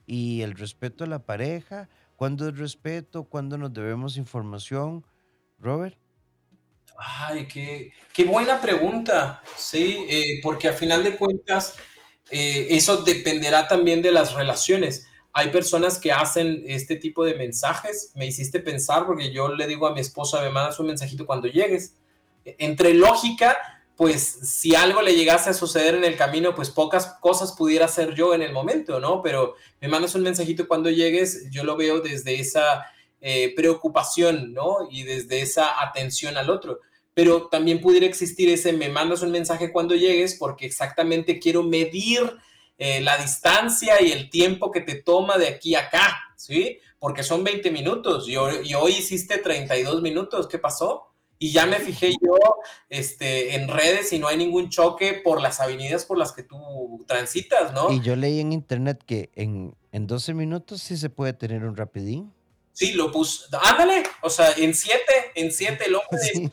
[0.06, 1.88] y el respeto a la pareja.
[2.16, 3.24] ¿Cuándo es respeto?
[3.24, 5.04] ¿Cuándo nos debemos información?
[5.58, 5.96] Robert.
[6.96, 11.74] Ay, qué, qué buena pregunta, sí, eh, porque a final de cuentas
[12.30, 15.08] eh, eso dependerá también de las relaciones.
[15.32, 19.88] Hay personas que hacen este tipo de mensajes, me hiciste pensar porque yo le digo
[19.88, 21.96] a mi esposa, me mandas un mensajito cuando llegues.
[22.44, 23.56] Entre lógica,
[23.96, 28.14] pues si algo le llegase a suceder en el camino, pues pocas cosas pudiera hacer
[28.14, 29.22] yo en el momento, ¿no?
[29.22, 32.86] Pero me mandas un mensajito cuando llegues, yo lo veo desde esa
[33.20, 34.88] eh, preocupación, ¿no?
[34.90, 36.80] Y desde esa atención al otro.
[37.14, 42.36] Pero también pudiera existir ese me mandas un mensaje cuando llegues porque exactamente quiero medir
[42.76, 46.80] eh, la distancia y el tiempo que te toma de aquí a acá, ¿sí?
[46.98, 51.13] Porque son 20 minutos y hoy, y hoy hiciste 32 minutos, ¿qué pasó?
[51.38, 52.36] Y ya me fijé yo
[52.88, 57.04] este, en redes y no hay ningún choque por las avenidas por las que tú
[57.06, 57.90] transitas, ¿no?
[57.92, 61.76] Y yo leí en internet que en, en 12 minutos sí se puede tener un
[61.76, 62.32] rapidín.
[62.74, 63.46] Sí, lo puse.
[63.62, 66.50] Ándale, o sea, en siete, en siete el hombre siete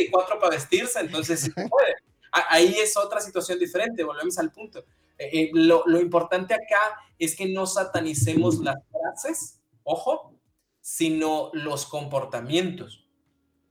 [0.00, 1.94] y cuatro para vestirse, entonces sí puede.
[2.30, 4.84] Ahí es otra situación diferente, volvemos al punto.
[5.18, 10.38] Eh, eh, lo, lo, importante acá es que no satanicemos las frases, ojo,
[10.80, 13.07] sino los comportamientos.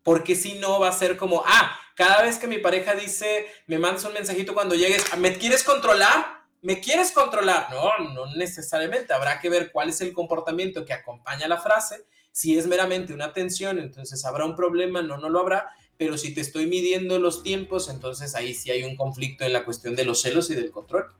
[0.08, 3.78] Porque si no va a ser como, ah, cada vez que mi pareja dice, me
[3.78, 6.46] mandas un mensajito cuando llegues, ¿me quieres controlar?
[6.62, 7.68] ¿Me quieres controlar?
[7.72, 9.14] No, no necesariamente.
[9.14, 12.06] Habrá que ver cuál es el comportamiento que acompaña la frase.
[12.32, 15.72] Si es meramente una tensión, entonces habrá un problema, no, no lo habrá.
[15.98, 19.66] Pero si te estoy midiendo los tiempos, entonces ahí sí hay un conflicto en la
[19.66, 21.12] cuestión de los celos y del control.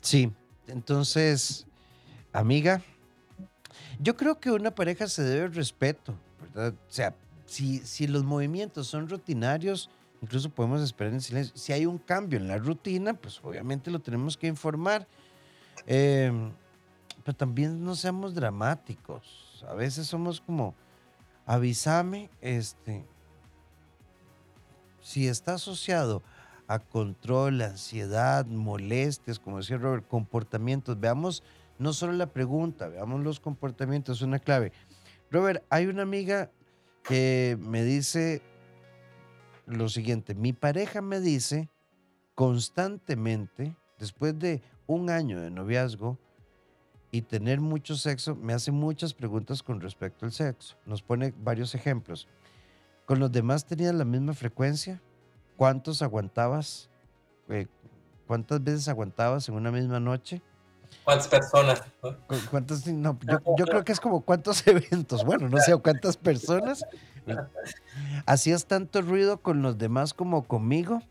[0.00, 0.32] Sí,
[0.66, 1.66] entonces,
[2.32, 2.80] amiga,
[4.00, 6.72] yo creo que una pareja se debe respeto, ¿verdad?
[6.72, 7.14] O sea,
[7.48, 11.56] si, si los movimientos son rutinarios, Incluso podemos esperar en silencio.
[11.56, 15.06] Si hay un cambio en la rutina, pues obviamente lo tenemos que informar.
[15.86, 16.50] Em,
[17.24, 19.64] pero también no seamos dramáticos.
[19.68, 20.74] A veces somos como,
[21.46, 23.04] avísame, este,
[25.00, 26.22] si está asociado
[26.66, 30.98] a control, ansiedad, molestias, como decía Robert, comportamientos.
[30.98, 31.44] Veamos
[31.78, 34.72] no solo la pregunta, veamos los comportamientos, es una clave.
[35.30, 36.50] Robert, hay una amiga
[37.02, 38.42] que me dice,
[39.66, 41.68] lo siguiente, mi pareja me dice
[42.34, 46.18] constantemente, después de un año de noviazgo
[47.10, 50.76] y tener mucho sexo, me hace muchas preguntas con respecto al sexo.
[50.86, 52.28] Nos pone varios ejemplos.
[53.06, 55.00] ¿Con los demás tenías la misma frecuencia?
[55.56, 56.90] ¿Cuántos aguantabas?
[57.48, 57.66] Eh,
[58.26, 60.42] ¿Cuántas veces aguantabas en una misma noche?
[61.04, 61.82] ¿Cuántas personas?
[62.50, 65.24] ¿Cuántos, no, yo, yo, creo que es como cuántos eventos.
[65.24, 66.84] Bueno, no sé, cuántas personas.
[68.26, 71.02] ¿Hacías tanto ruido con los demás como conmigo?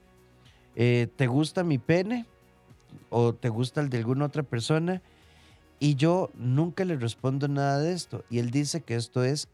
[0.75, 2.25] Eh, ¿Te gusta mi pene?
[3.09, 5.01] ¿O te gusta el de alguna otra persona?
[5.79, 8.23] Y yo nunca le respondo nada de esto.
[8.29, 9.47] Y él dice que esto es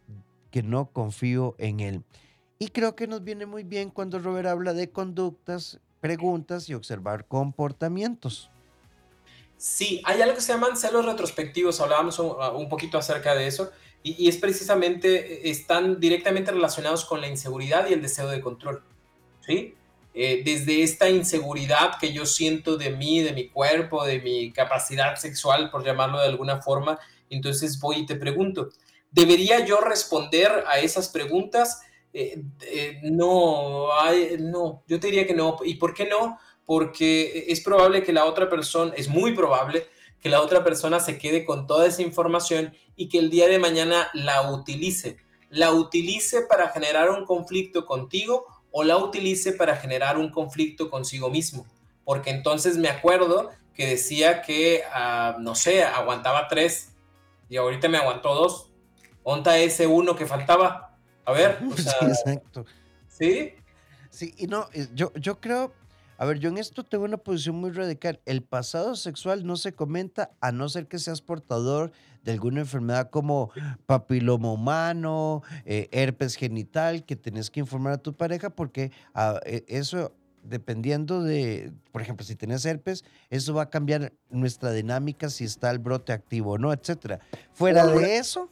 [0.51, 2.03] que no confío en él.
[2.59, 7.25] Y creo que nos viene muy bien cuando Robert habla de conductas, preguntas y observar
[7.27, 8.51] comportamientos.
[9.63, 13.71] Sí, hay algo que se llaman celos retrospectivos, hablábamos un, poquito acerca de eso,
[14.03, 18.83] y, es precisamente, están directamente relacionados con la inseguridad y el deseo de control,
[19.39, 19.73] ¿sí?
[20.13, 25.15] Eh, desde esta inseguridad que yo siento de mí, de mi cuerpo, de mi capacidad
[25.15, 26.99] sexual, por llamarlo de alguna forma,
[27.29, 28.67] entonces voy y te pregunto,
[29.11, 31.83] ¿debería yo responder a esas preguntas?
[32.11, 33.87] Eh, eh, no,
[34.39, 35.57] no, yo te diría que no.
[35.63, 36.37] ¿Y por qué no?
[36.65, 39.87] Porque es probable que la otra persona, es muy probable
[40.21, 43.59] que la otra persona se quede con toda esa información y que el día de
[43.59, 45.17] mañana la utilice.
[45.49, 51.29] La utilice para generar un conflicto contigo o la utilice para generar un conflicto consigo
[51.29, 51.65] mismo.
[52.05, 56.93] Porque entonces me acuerdo que decía que, uh, no sé, aguantaba tres
[57.49, 58.69] y ahorita me aguantó dos.
[59.23, 60.97] Onta ese uno que faltaba.
[61.25, 61.59] A ver.
[61.69, 62.65] O sea, sí, exacto.
[63.07, 63.53] ¿Sí?
[64.09, 65.73] Sí, y no, eh, yo, yo creo,
[66.17, 68.19] a ver, yo en esto tengo una posición muy radical.
[68.25, 71.91] El pasado sexual no se comenta a no ser que seas portador
[72.23, 73.51] de alguna enfermedad como
[73.85, 79.65] papiloma humano, eh, herpes genital, que tenés que informar a tu pareja porque ah, e,
[79.67, 85.43] eso, dependiendo de, por ejemplo, si tenés herpes, eso va a cambiar nuestra dinámica si
[85.43, 87.19] está el brote activo o no, etcétera.
[87.53, 88.49] Fuera de eso.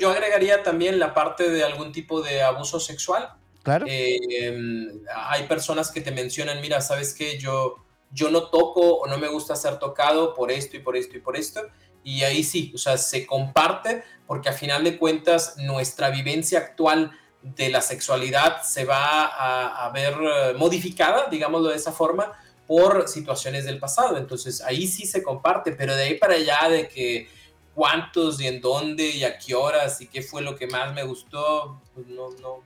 [0.00, 3.86] yo agregaría también la parte de algún tipo de abuso sexual Claro.
[3.88, 7.76] Em, hay personas que te mencionan, mira, sabes que yo,
[8.10, 11.20] yo no toco o no me gusta ser tocado por esto y por esto y
[11.20, 11.62] por esto.
[12.04, 17.12] Y ahí sí, o sea, se comparte porque a final de cuentas nuestra vivencia actual
[17.42, 22.32] de la sexualidad se va a, ver eh, modificada, digámoslo de esa forma,
[22.66, 24.16] por situaciones del pasado.
[24.16, 27.28] Entonces ahí sí se comparte, pero de ahí para allá de que
[27.74, 31.04] cuántos y en dónde y a qué horas y qué fue lo que más me
[31.04, 32.62] gustó, pues no, no,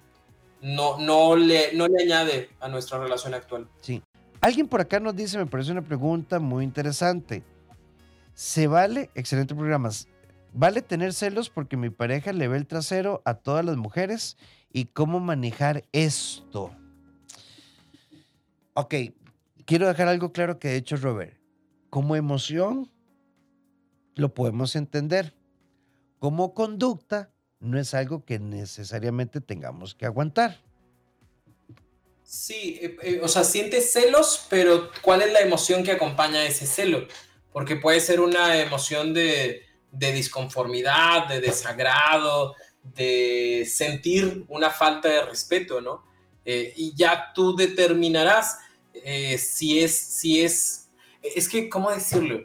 [0.66, 3.68] no, no, le, no le añade a nuestra relación actual.
[3.80, 4.02] Sí.
[4.40, 7.44] Alguien por acá nos dice, me parece una pregunta muy interesante.
[8.34, 9.90] ¿Se vale, excelente programa,
[10.52, 14.36] vale tener celos porque mi pareja le ve el trasero a todas las mujeres
[14.72, 16.74] y cómo manejar esto?
[18.74, 18.94] Ok,
[19.66, 21.38] quiero dejar algo claro que ha hecho Robert.
[21.90, 22.90] Como emoción,
[24.16, 25.32] lo podemos entender.
[26.18, 27.30] Como conducta,
[27.61, 30.61] no es algo que necesariamente tengamos que aguantar.
[32.22, 36.66] Sí, eh, eh, o sea, sientes celos, pero ¿cuál es la emoción que acompaña ese
[36.66, 37.07] celo?
[37.52, 45.80] Porque puede ser una emoción de, disconformidad, de desagrado, de sentir una falta de respeto,
[45.80, 46.04] ¿no?
[46.44, 48.59] Eh, y ya tú determinarás
[49.38, 50.88] si es, si es,
[51.22, 52.44] es que, ¿cómo decirlo?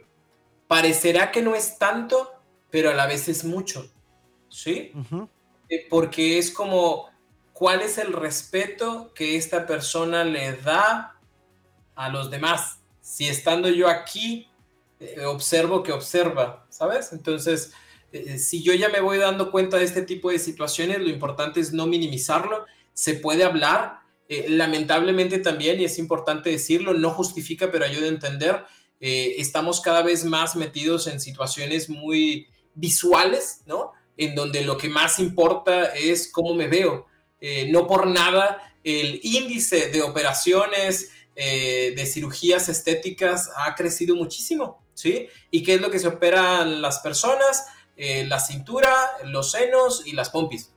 [0.68, 2.30] Parecerá que no es tanto,
[2.70, 3.90] pero a la vez es mucho.
[4.52, 4.92] ¿Sí?
[5.68, 7.08] Eh, porque es como,
[7.52, 11.18] ¿cuál es el respeto que esta persona le da
[11.94, 12.80] a los demás?
[13.00, 14.48] Si estando yo aquí,
[15.00, 17.12] eh, observo que observa, ¿sabes?
[17.12, 17.72] Entonces,
[18.12, 21.60] eh, si yo ya me voy dando cuenta de este tipo de situaciones, lo importante
[21.60, 24.02] es no minimizarlo, se puede hablar,
[24.48, 28.64] lamentablemente también, y es importante decirlo, no justifica, pero ayuda a entender,
[28.98, 33.92] estamos cada vez más metidos en situaciones muy visuales, ¿no?
[34.16, 37.06] En donde lo que más importa es cómo me veo.
[37.40, 44.82] Eh, no por nada el índice de operaciones, eh, de cirugías estéticas ha crecido muchísimo,
[44.94, 45.28] ¿sí?
[45.50, 47.66] ¿Y qué es lo que se operan las personas?
[47.96, 48.92] Eh, la cintura,
[49.24, 50.72] los senos y las pompis,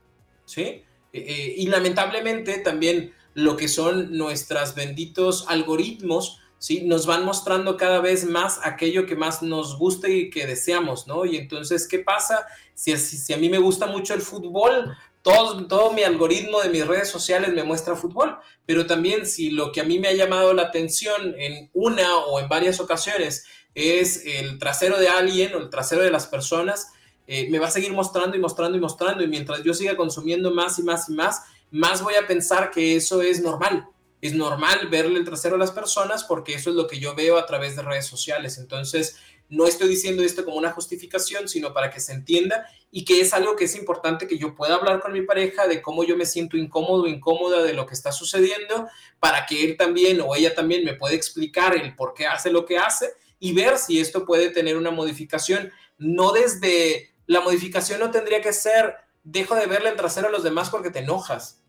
[0.46, 0.82] ¿sí?
[1.18, 6.82] y lamentablemente también lo que son nuestros benditos algoritmos ¿sí?
[6.84, 11.26] Nos van mostrando cada vez más aquello que más nos gusta y que deseamos, ¿no?
[11.26, 12.46] Y entonces, ¿qué pasa?
[12.74, 16.86] Si, si, a mí me gusta mucho el fútbol, todo, todo mi algoritmo de mis
[16.86, 20.54] redes sociales me muestra fútbol, pero también si lo que a mí me ha llamado
[20.54, 25.70] la atención en una o en varias ocasiones es el trasero de alguien o el
[25.70, 26.92] trasero de las personas,
[27.28, 30.52] eh, me va a seguir mostrando y mostrando y mostrando y mientras yo siga consumiendo
[30.52, 31.42] más y más y más,
[31.72, 33.88] más voy a pensar que eso es normal,
[34.28, 37.38] es normal verle el trasero a las personas porque eso es lo que yo veo
[37.38, 38.58] a través de redes sociales.
[38.58, 39.18] Entonces,
[39.50, 43.34] no estoy diciendo esto como una justificación, sino para que se entienda y que es
[43.34, 46.26] algo que es importante que yo pueda hablar con mi pareja de cómo yo me
[46.26, 48.88] siento incómodo incómoda de lo que está sucediendo,
[49.20, 52.66] para que él también o ella también me pueda explicar el por qué hace lo
[52.66, 55.72] que hace y ver si esto puede tener una modificación.
[55.98, 60.44] No desde la modificación no tendría que ser dejo de verle el trasero a los
[60.44, 61.62] demás porque te enojas,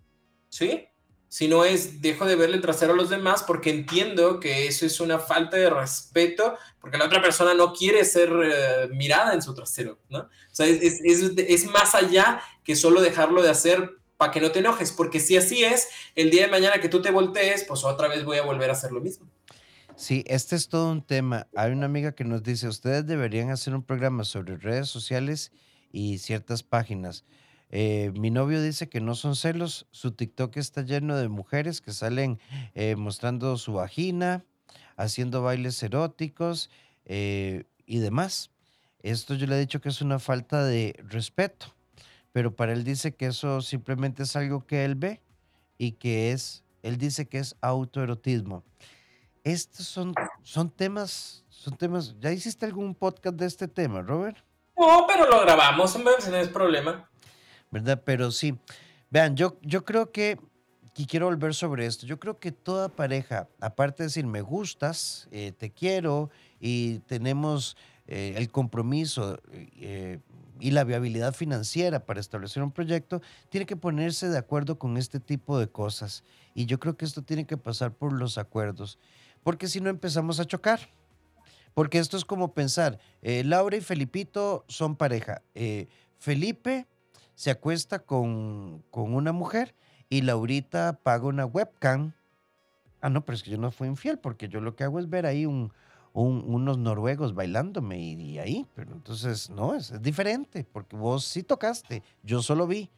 [0.49, 0.89] ¿sí?
[1.37, 5.01] Sino es dejo de verle el trasero a los demás porque entiendo que eso es
[5.01, 9.55] una falta de respeto, porque la otra persona no quiere ser eh, mirada en su
[9.55, 10.21] trasero, ¿no?
[10.21, 14.61] O sea, es, es, más allá que solo dejarlo de hacer para que no te
[14.61, 18.09] enojes, porque si así es, el día de mañana que tú te voltees, pues otra
[18.09, 19.29] vez voy a volver a hacer lo mismo.
[19.95, 21.49] Sí, este es todo un tema.
[21.55, 25.53] Hay una amiga que nos dice, ustedes deberían hacer un programa sobre redes sociales
[25.93, 27.27] y ciertas páginas
[27.79, 31.93] eh, mi novio dice que no son celos, su TikTok está lleno de mujeres que
[31.93, 32.41] salen
[32.75, 34.47] eh, mostrando su vagina,
[34.97, 36.71] haciendo bailes eróticos
[37.05, 38.51] eh, y demás.
[39.03, 41.67] Esto yo le he dicho que es una falta de respeto,
[42.33, 45.21] pero para él dice que eso simplemente es algo que él ve
[45.77, 48.65] y que es, él dice que es autoerotismo.
[49.45, 50.15] Estos son,
[50.45, 54.39] son temas, son temas, ¿ya hiciste algún podcast de este tema, Robert?
[54.79, 57.07] No, pero lo grabamos, no es problema.
[57.71, 58.03] ¿Verdad?
[58.05, 58.59] Pero sí,
[59.11, 60.39] vean, yo, yo creo que,
[60.97, 65.29] y quiero volver sobre esto, yo creo que toda pareja, aparte de decir me gustas,
[65.31, 70.21] eh, te quiero y tenemos eh, el compromiso eh,
[70.59, 75.21] y la viabilidad financiera para establecer un proyecto, tiene que ponerse de acuerdo con este
[75.21, 76.25] tipo de cosas.
[76.55, 78.99] Y yo creo que esto tiene que pasar por los acuerdos,
[79.43, 80.81] porque si no empezamos a chocar.
[81.75, 85.43] Porque esto es como pensar, Laura y Felipito son pareja.
[86.19, 86.87] Felipe
[87.37, 89.75] se acuesta con, una mujer
[90.09, 92.15] y Laurita paga una webcam.
[93.01, 95.09] Ah, no, pero es que yo no fui infiel porque yo lo que hago es
[95.09, 95.73] ver ahí un,
[96.15, 102.03] unos noruegos bailándome y, ahí, pero entonces no, es, es, diferente porque vos sí tocaste,
[102.23, 102.91] yo solo vi.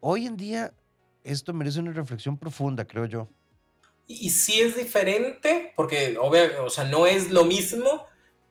[0.00, 0.74] Hoy en día
[1.22, 3.28] esto merece una reflexión profunda, creo yo.
[4.08, 8.06] Y, sí es diferente porque, obviamente, o sea, no es lo mismo,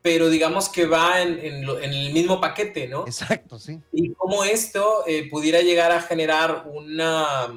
[0.06, 3.08] pero digamos que va en, el mismo paquete, ¿no?
[3.08, 3.80] Exacto, sí.
[3.92, 7.48] Y cómo esto eh, pudiera llegar a generar una,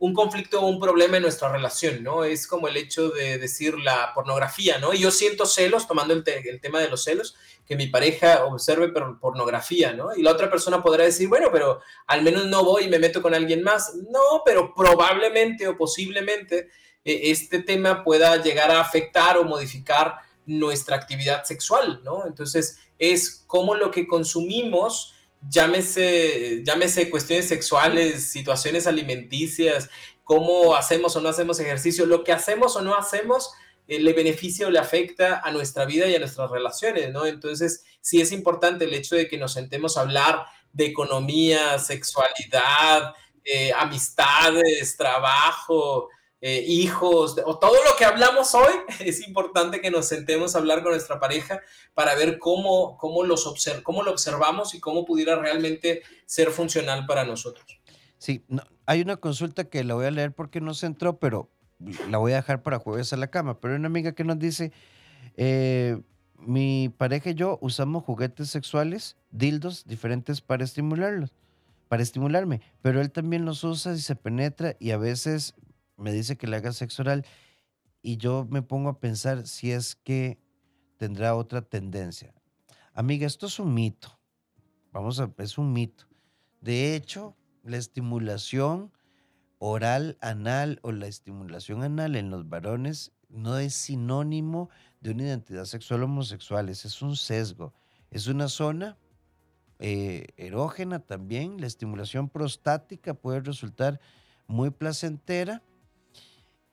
[0.00, 2.24] un conflicto o un problema en nuestra relación, ¿no?
[2.24, 4.92] Es como el hecho de decir la pornografía, ¿no?
[4.92, 8.88] Y yo siento celos, tomando el, el tema de los celos, que mi pareja observe
[9.20, 10.16] pornografía, ¿no?
[10.16, 13.22] Y la otra persona podrá decir, bueno, pero al menos no voy y me meto
[13.22, 13.94] con alguien más.
[14.10, 16.70] No, pero probablemente o posiblemente
[17.04, 22.26] eh, este tema pueda llegar a afectar o modificar nuestra actividad sexual, ¿no?
[22.26, 25.14] Entonces, es como lo que consumimos,
[25.48, 29.90] llámese, llámese cuestiones sexuales, situaciones alimenticias,
[30.22, 33.52] cómo hacemos o no hacemos ejercicio, lo que hacemos o no hacemos
[33.86, 37.26] eh, le beneficia o le afecta a nuestra vida y a nuestras relaciones, ¿no?
[37.26, 43.14] Entonces, sí es importante el hecho de que nos sentemos a hablar de economía, sexualidad,
[43.44, 46.08] eh, amistades, trabajo,
[46.46, 50.82] eh, hijos, o todo lo que hablamos hoy, es importante que nos sentemos a hablar
[50.82, 51.62] con nuestra pareja
[51.94, 53.50] para ver cómo, cómo, los
[53.82, 57.80] cómo lo observamos y cómo pudiera realmente ser funcional para nosotros.
[58.18, 58.44] Sí,
[58.84, 61.48] hay una consulta que la voy a leer porque no se entró, pero
[62.10, 63.58] la voy a dejar para jueves a la cama.
[63.58, 64.70] Pero hay una amiga que nos dice,
[65.38, 65.98] eh,
[66.36, 71.32] mi pareja y yo usamos juguetes sexuales, dildos diferentes para estimularlos,
[71.88, 75.54] para estimularme, pero él también los usa y se penetra y a veces
[75.96, 77.24] me dice que le haga sexo oral
[78.02, 80.38] y yo me pongo a pensar si es que
[80.96, 82.34] tendrá otra tendencia.
[82.92, 84.18] Amiga, esto es un mito.
[84.92, 86.06] Vamos a, es un mito.
[86.60, 88.92] De hecho, la estimulación
[89.58, 94.70] oral anal o la estimulación anal en los varones no es sinónimo
[95.00, 97.74] de una identidad sexual homosexual, es un sesgo.
[98.10, 98.96] Es una zona
[99.80, 101.60] eh, erógena también.
[101.60, 104.00] La estimulación prostática puede resultar
[104.46, 105.62] muy placentera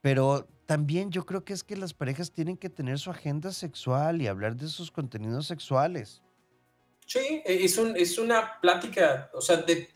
[0.01, 4.21] pero también yo creo que es que las parejas tienen que tener su agenda sexual
[4.21, 6.21] y hablar de sus contenidos sexuales.
[7.05, 9.89] Sí, e, es, un, es una plática, o sea, de,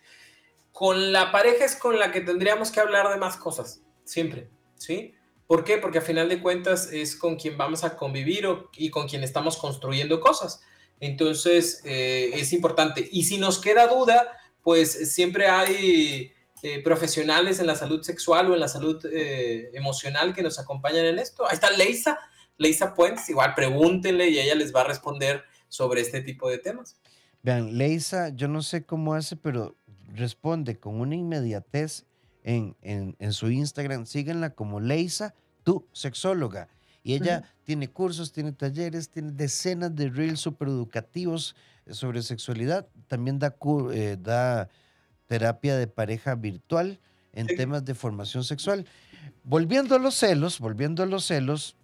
[0.72, 5.14] con la pareja es con la que tendríamos que hablar de más cosas, siempre, ¿sí?
[5.48, 5.78] ¿Por qué?
[5.78, 9.58] Porque a final de cuentas es con quien vamos a convivir y con quien estamos
[9.58, 10.62] construyendo cosas.
[11.00, 13.08] Entonces, eh, es importante.
[13.12, 16.34] Y si nos queda duda, pues siempre hay
[16.68, 21.06] eh, profesionales en la salud sexual o en la salud eh, emocional que nos acompañan
[21.06, 21.46] en esto.
[21.46, 22.18] Ahí está Leisa,
[22.58, 26.98] Leisa Puentes, igual pregúntenle y ella les va a responder sobre este tipo de temas.
[27.44, 29.76] Vean, Leisa, yo no sé cómo hace, pero
[30.16, 32.08] responde con una inmediatez
[32.42, 34.08] en, en, su Instagram.
[34.08, 36.68] Síguenla como Leisa, tu sexóloga.
[37.04, 41.56] Y ella tiene cursos, tiene talleres, tiene decenas de reels super educativos
[41.92, 42.88] sobre sexualidad.
[43.08, 43.56] También da,
[43.94, 44.68] eh, da
[45.28, 47.00] terapia de pareja virtual
[47.34, 48.86] en temas de formación sexual.
[49.44, 51.76] Volviendo a los celos, volviendo a los celos,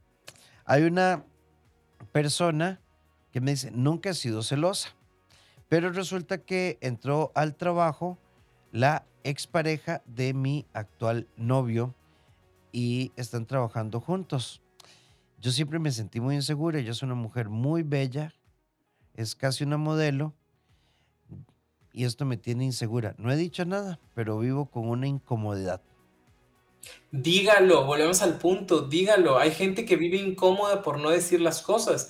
[0.65, 1.25] hay una
[2.11, 2.79] persona
[3.31, 4.89] que me dice, nunca he sido celosa,
[5.69, 8.17] pero resulta que entró al trabajo
[8.71, 11.95] la expareja de mi actual novio
[12.71, 14.61] y están trabajando juntos.
[15.39, 18.33] Yo siempre me sentí muy insegura, ella es una mujer muy bella,
[19.15, 20.33] es casi una modelo,
[21.93, 23.15] y esto me tiene insegura.
[23.17, 25.81] No he dicho nada, pero vivo con una incomodidad.
[27.11, 29.37] Dígalo, volvemos al punto, dígalo.
[29.37, 32.09] Hay gente que vive incómoda por no decir las cosas,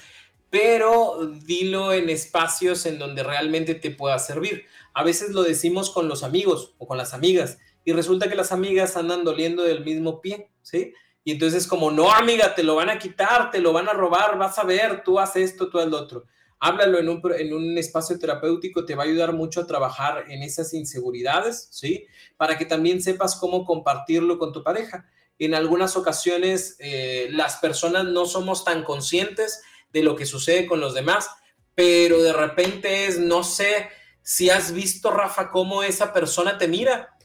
[0.49, 4.65] pero dilo en espacios en donde realmente te pueda servir.
[4.93, 8.51] A veces lo decimos con los amigos o con las amigas y resulta que las
[8.51, 10.93] amigas andan doliendo del mismo pie, ¿sí?
[11.23, 14.37] Y entonces como, no, amiga, te lo van a quitar, te lo van a robar,
[14.37, 16.25] vas a ver, tú haces esto, tú haz lo otro
[16.61, 20.43] háblalo en un, en un espacio terapéutico, te va a ayudar mucho a trabajar en
[20.43, 22.05] esas inseguridades, ¿sí?
[22.37, 25.07] Para que también sepas cómo compartirlo con tu pareja.
[25.39, 30.79] En algunas ocasiones eh, las personas no somos tan conscientes de lo que sucede con
[30.79, 31.31] los demás,
[31.73, 33.89] pero de repente es, no sé
[34.21, 37.17] si has visto, Rafa, cómo esa persona te mira.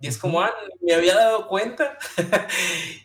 [0.00, 1.98] Y es como, ah, me había dado cuenta.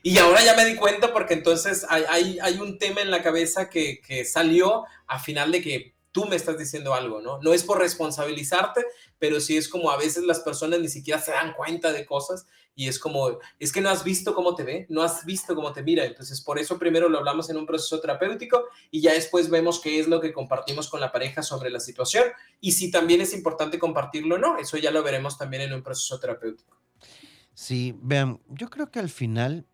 [0.04, 3.70] y ahora ya me di cuenta porque entonces hay, hay, un tema en la cabeza
[3.70, 7.40] que, que, salió a final de que tú me estás diciendo algo, ¿no?
[7.42, 8.86] No es por responsabilizarte,
[9.20, 12.46] pero sí es como a veces las personas ni siquiera se dan cuenta de cosas
[12.76, 15.74] y es como, es que no has visto cómo te ve, no has visto cómo
[15.74, 16.06] te mira.
[16.06, 20.00] Entonces, por eso primero lo hablamos en un proceso terapéutico y ya después vemos qué
[20.00, 22.26] es lo que compartimos con la pareja sobre la situación
[22.60, 25.84] y si también es importante compartirlo o no, eso ya lo veremos también en un
[25.84, 26.78] proceso terapéutico.
[27.54, 29.68] Sí, vean, yo creo que al final,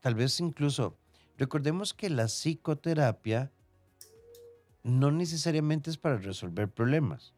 [0.00, 0.96] tal vez incluso,
[1.36, 3.52] recordemos que la psicoterapia
[4.84, 7.34] no necesariamente es para resolver problemas.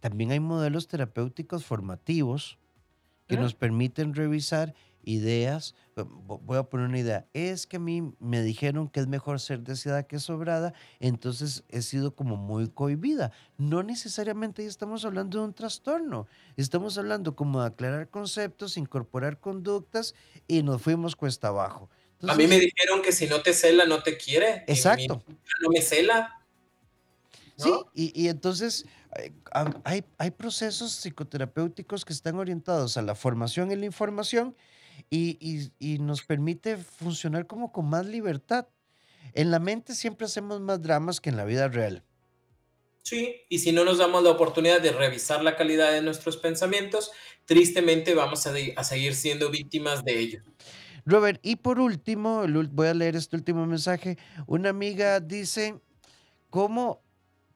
[0.00, 2.58] También hay modelos terapéuticos formativos
[3.26, 4.74] que nos permiten revisar
[5.06, 5.74] ideas.
[5.94, 7.26] Voy a poner una idea.
[7.32, 11.80] Es que a mí me dijeron que es mejor ser deseada que sobrada, entonces he
[11.80, 13.32] sido como muy cohibida.
[13.56, 16.26] No necesariamente estamos hablando de un trastorno.
[16.56, 20.14] Estamos hablando como de aclarar conceptos, incorporar conductas
[20.46, 21.88] y nos fuimos cuesta abajo.
[22.26, 24.64] a mí me dijeron que si no te cela, no te quiere.
[24.66, 25.22] Exacto.
[25.62, 26.32] no me cela.
[27.58, 28.84] Sí, y, entonces
[29.84, 34.56] hay, hay procesos psicoterapéuticos que están orientados a la formación y la información
[35.10, 38.66] y, nos permite funcionar como con más libertad.
[39.32, 42.04] En la mente siempre hacemos más dramas que en la vida real.
[43.02, 47.12] Sí, y si no nos damos la oportunidad de revisar la calidad de nuestros pensamientos,
[47.44, 50.42] tristemente vamos a, a seguir siendo víctimas de ello.
[51.04, 54.18] Robert, y por último, voy a leer este último mensaje.
[54.48, 55.80] Una amiga dice,
[56.50, 57.05] ¿cómo,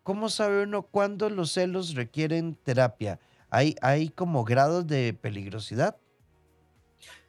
[0.02, 3.20] cómo sabe uno cuándo los celos requieren terapia?
[3.50, 5.96] ¿Hay, hay como grados de peligrosidad?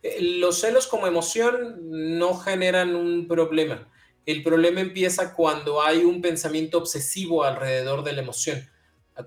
[0.03, 1.77] Eh, los celos como emoción
[2.17, 3.87] no generan un problema.
[4.25, 8.69] El problema empieza cuando hay un pensamiento obsesivo alrededor de la emoción.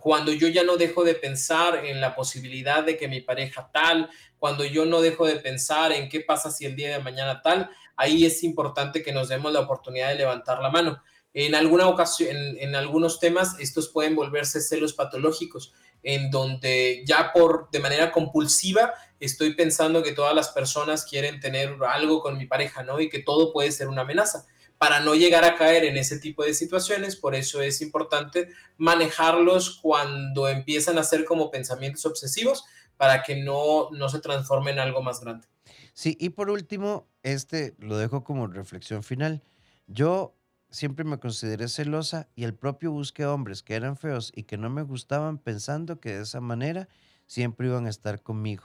[0.01, 4.09] Cuando yo ya no dejo de pensar en la posibilidad de que mi pareja tal,
[4.39, 7.71] cuando yo no dejo de pensar en qué pasa si el día de mañana tal,
[7.97, 11.03] ahí es importante que nos demos la oportunidad de levantar la mano.
[11.35, 15.73] En alguna ocasión, en, algunos temas, estos pueden volverse celos patológicos,
[16.05, 21.77] en donde ya por de manera compulsiva estoy pensando que todas las personas quieren tener
[21.89, 23.01] algo con mi pareja, ¿no?
[23.01, 24.47] Y que todo puede ser una amenaza.
[24.79, 29.81] Para no llegar a caer en ese tipo de situaciones, por eso es importante manejarlos
[29.83, 32.65] cuando empiezan a ser como pensamientos obsesivos
[32.97, 35.49] para que no, no se transforme en algo más grande.
[35.95, 39.43] Sí, y por último, este lo dejo como reflexión final.
[39.87, 40.37] Yo
[40.75, 44.69] siempre me consideré celosa y el propio busqué hombres que eran feos y que no
[44.71, 46.89] me gustaban pensando que de esa manera
[47.27, 48.65] siempre iban a estar conmigo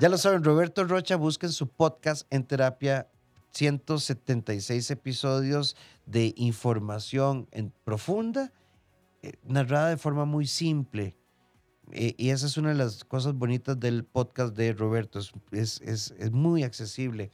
[0.00, 3.08] ya lo saben, Roberto Rocha, busquen su podcast en terapia
[3.50, 5.76] 176 episodios
[6.06, 8.52] de información en profunda
[9.44, 11.16] narrada de forma muy simple.
[11.92, 15.18] Eh, y esa es una de las cosas bonitas del podcast de Roberto.
[15.18, 17.30] Es, es, es, muy accesible.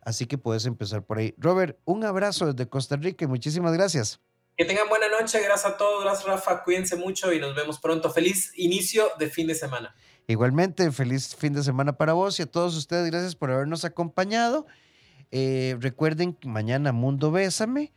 [0.00, 1.34] Así que puedes empezar por ahí.
[1.36, 4.20] Robert, un abrazo desde Costa Rica y muchísimas gracias.
[4.56, 5.40] Que tengan buena noche.
[5.42, 6.04] Gracias a todos.
[6.04, 6.64] Gracias, Rafa.
[6.64, 8.10] Cuídense mucho y nos vemos pronto.
[8.10, 9.94] Feliz inicio de fin de semana.
[10.26, 13.10] Igualmente, feliz fin de semana para vos y a todos ustedes.
[13.10, 14.66] Gracias por habernos acompañado.
[15.30, 17.92] Eh, recuerden que mañana Mundo Bésame.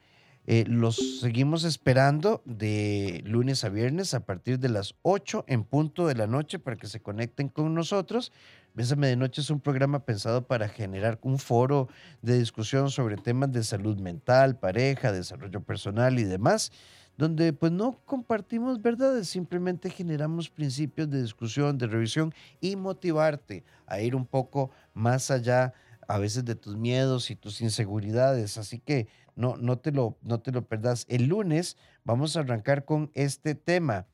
[0.47, 6.07] Eh, los seguimos esperando de lunes a viernes a partir de las 8 en punto
[6.07, 8.31] de la noche para que se conecten con nosotros.
[8.73, 11.89] Bésame de Noche es un programa pensado para generar un foro
[12.23, 16.71] de discusión sobre temas de salud mental, pareja, desarrollo personal y demás,
[17.17, 23.99] donde pues no compartimos verdades, simplemente generamos principios de discusión, de revisión y motivarte a
[23.99, 25.73] ir un poco más allá
[26.07, 28.57] a veces de tus miedos y tus inseguridades.
[28.57, 31.07] Así que no, no, te lo, no te lo perdas.
[31.09, 34.05] El lunes vamos a arrancar con este tema.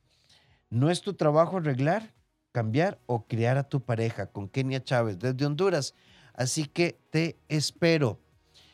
[0.69, 2.13] ¿No es tu trabajo arreglar,
[2.51, 4.27] cambiar o criar a tu pareja?
[4.27, 5.93] Con Kenia Chávez desde Honduras.
[6.33, 8.19] Así que te espero.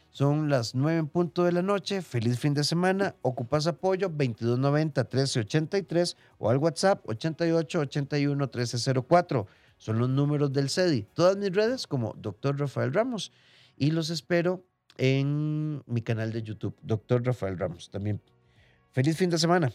[0.10, 2.04] Son las nueve en punto de la noche.
[2.04, 3.16] Feliz fin de semana.
[3.24, 9.48] Ocupas apoyo 2290-1383 o al WhatsApp 8881-1304.
[9.78, 11.08] Son los números del CEDI.
[11.14, 12.60] Todas mis redes como Dr.
[12.60, 13.32] Rafael Ramos.
[13.76, 14.64] Y los espero
[14.98, 17.90] en mi canal de YouTube, Doctor Rafael Ramos.
[17.90, 18.22] También
[18.92, 19.74] feliz fin de semana.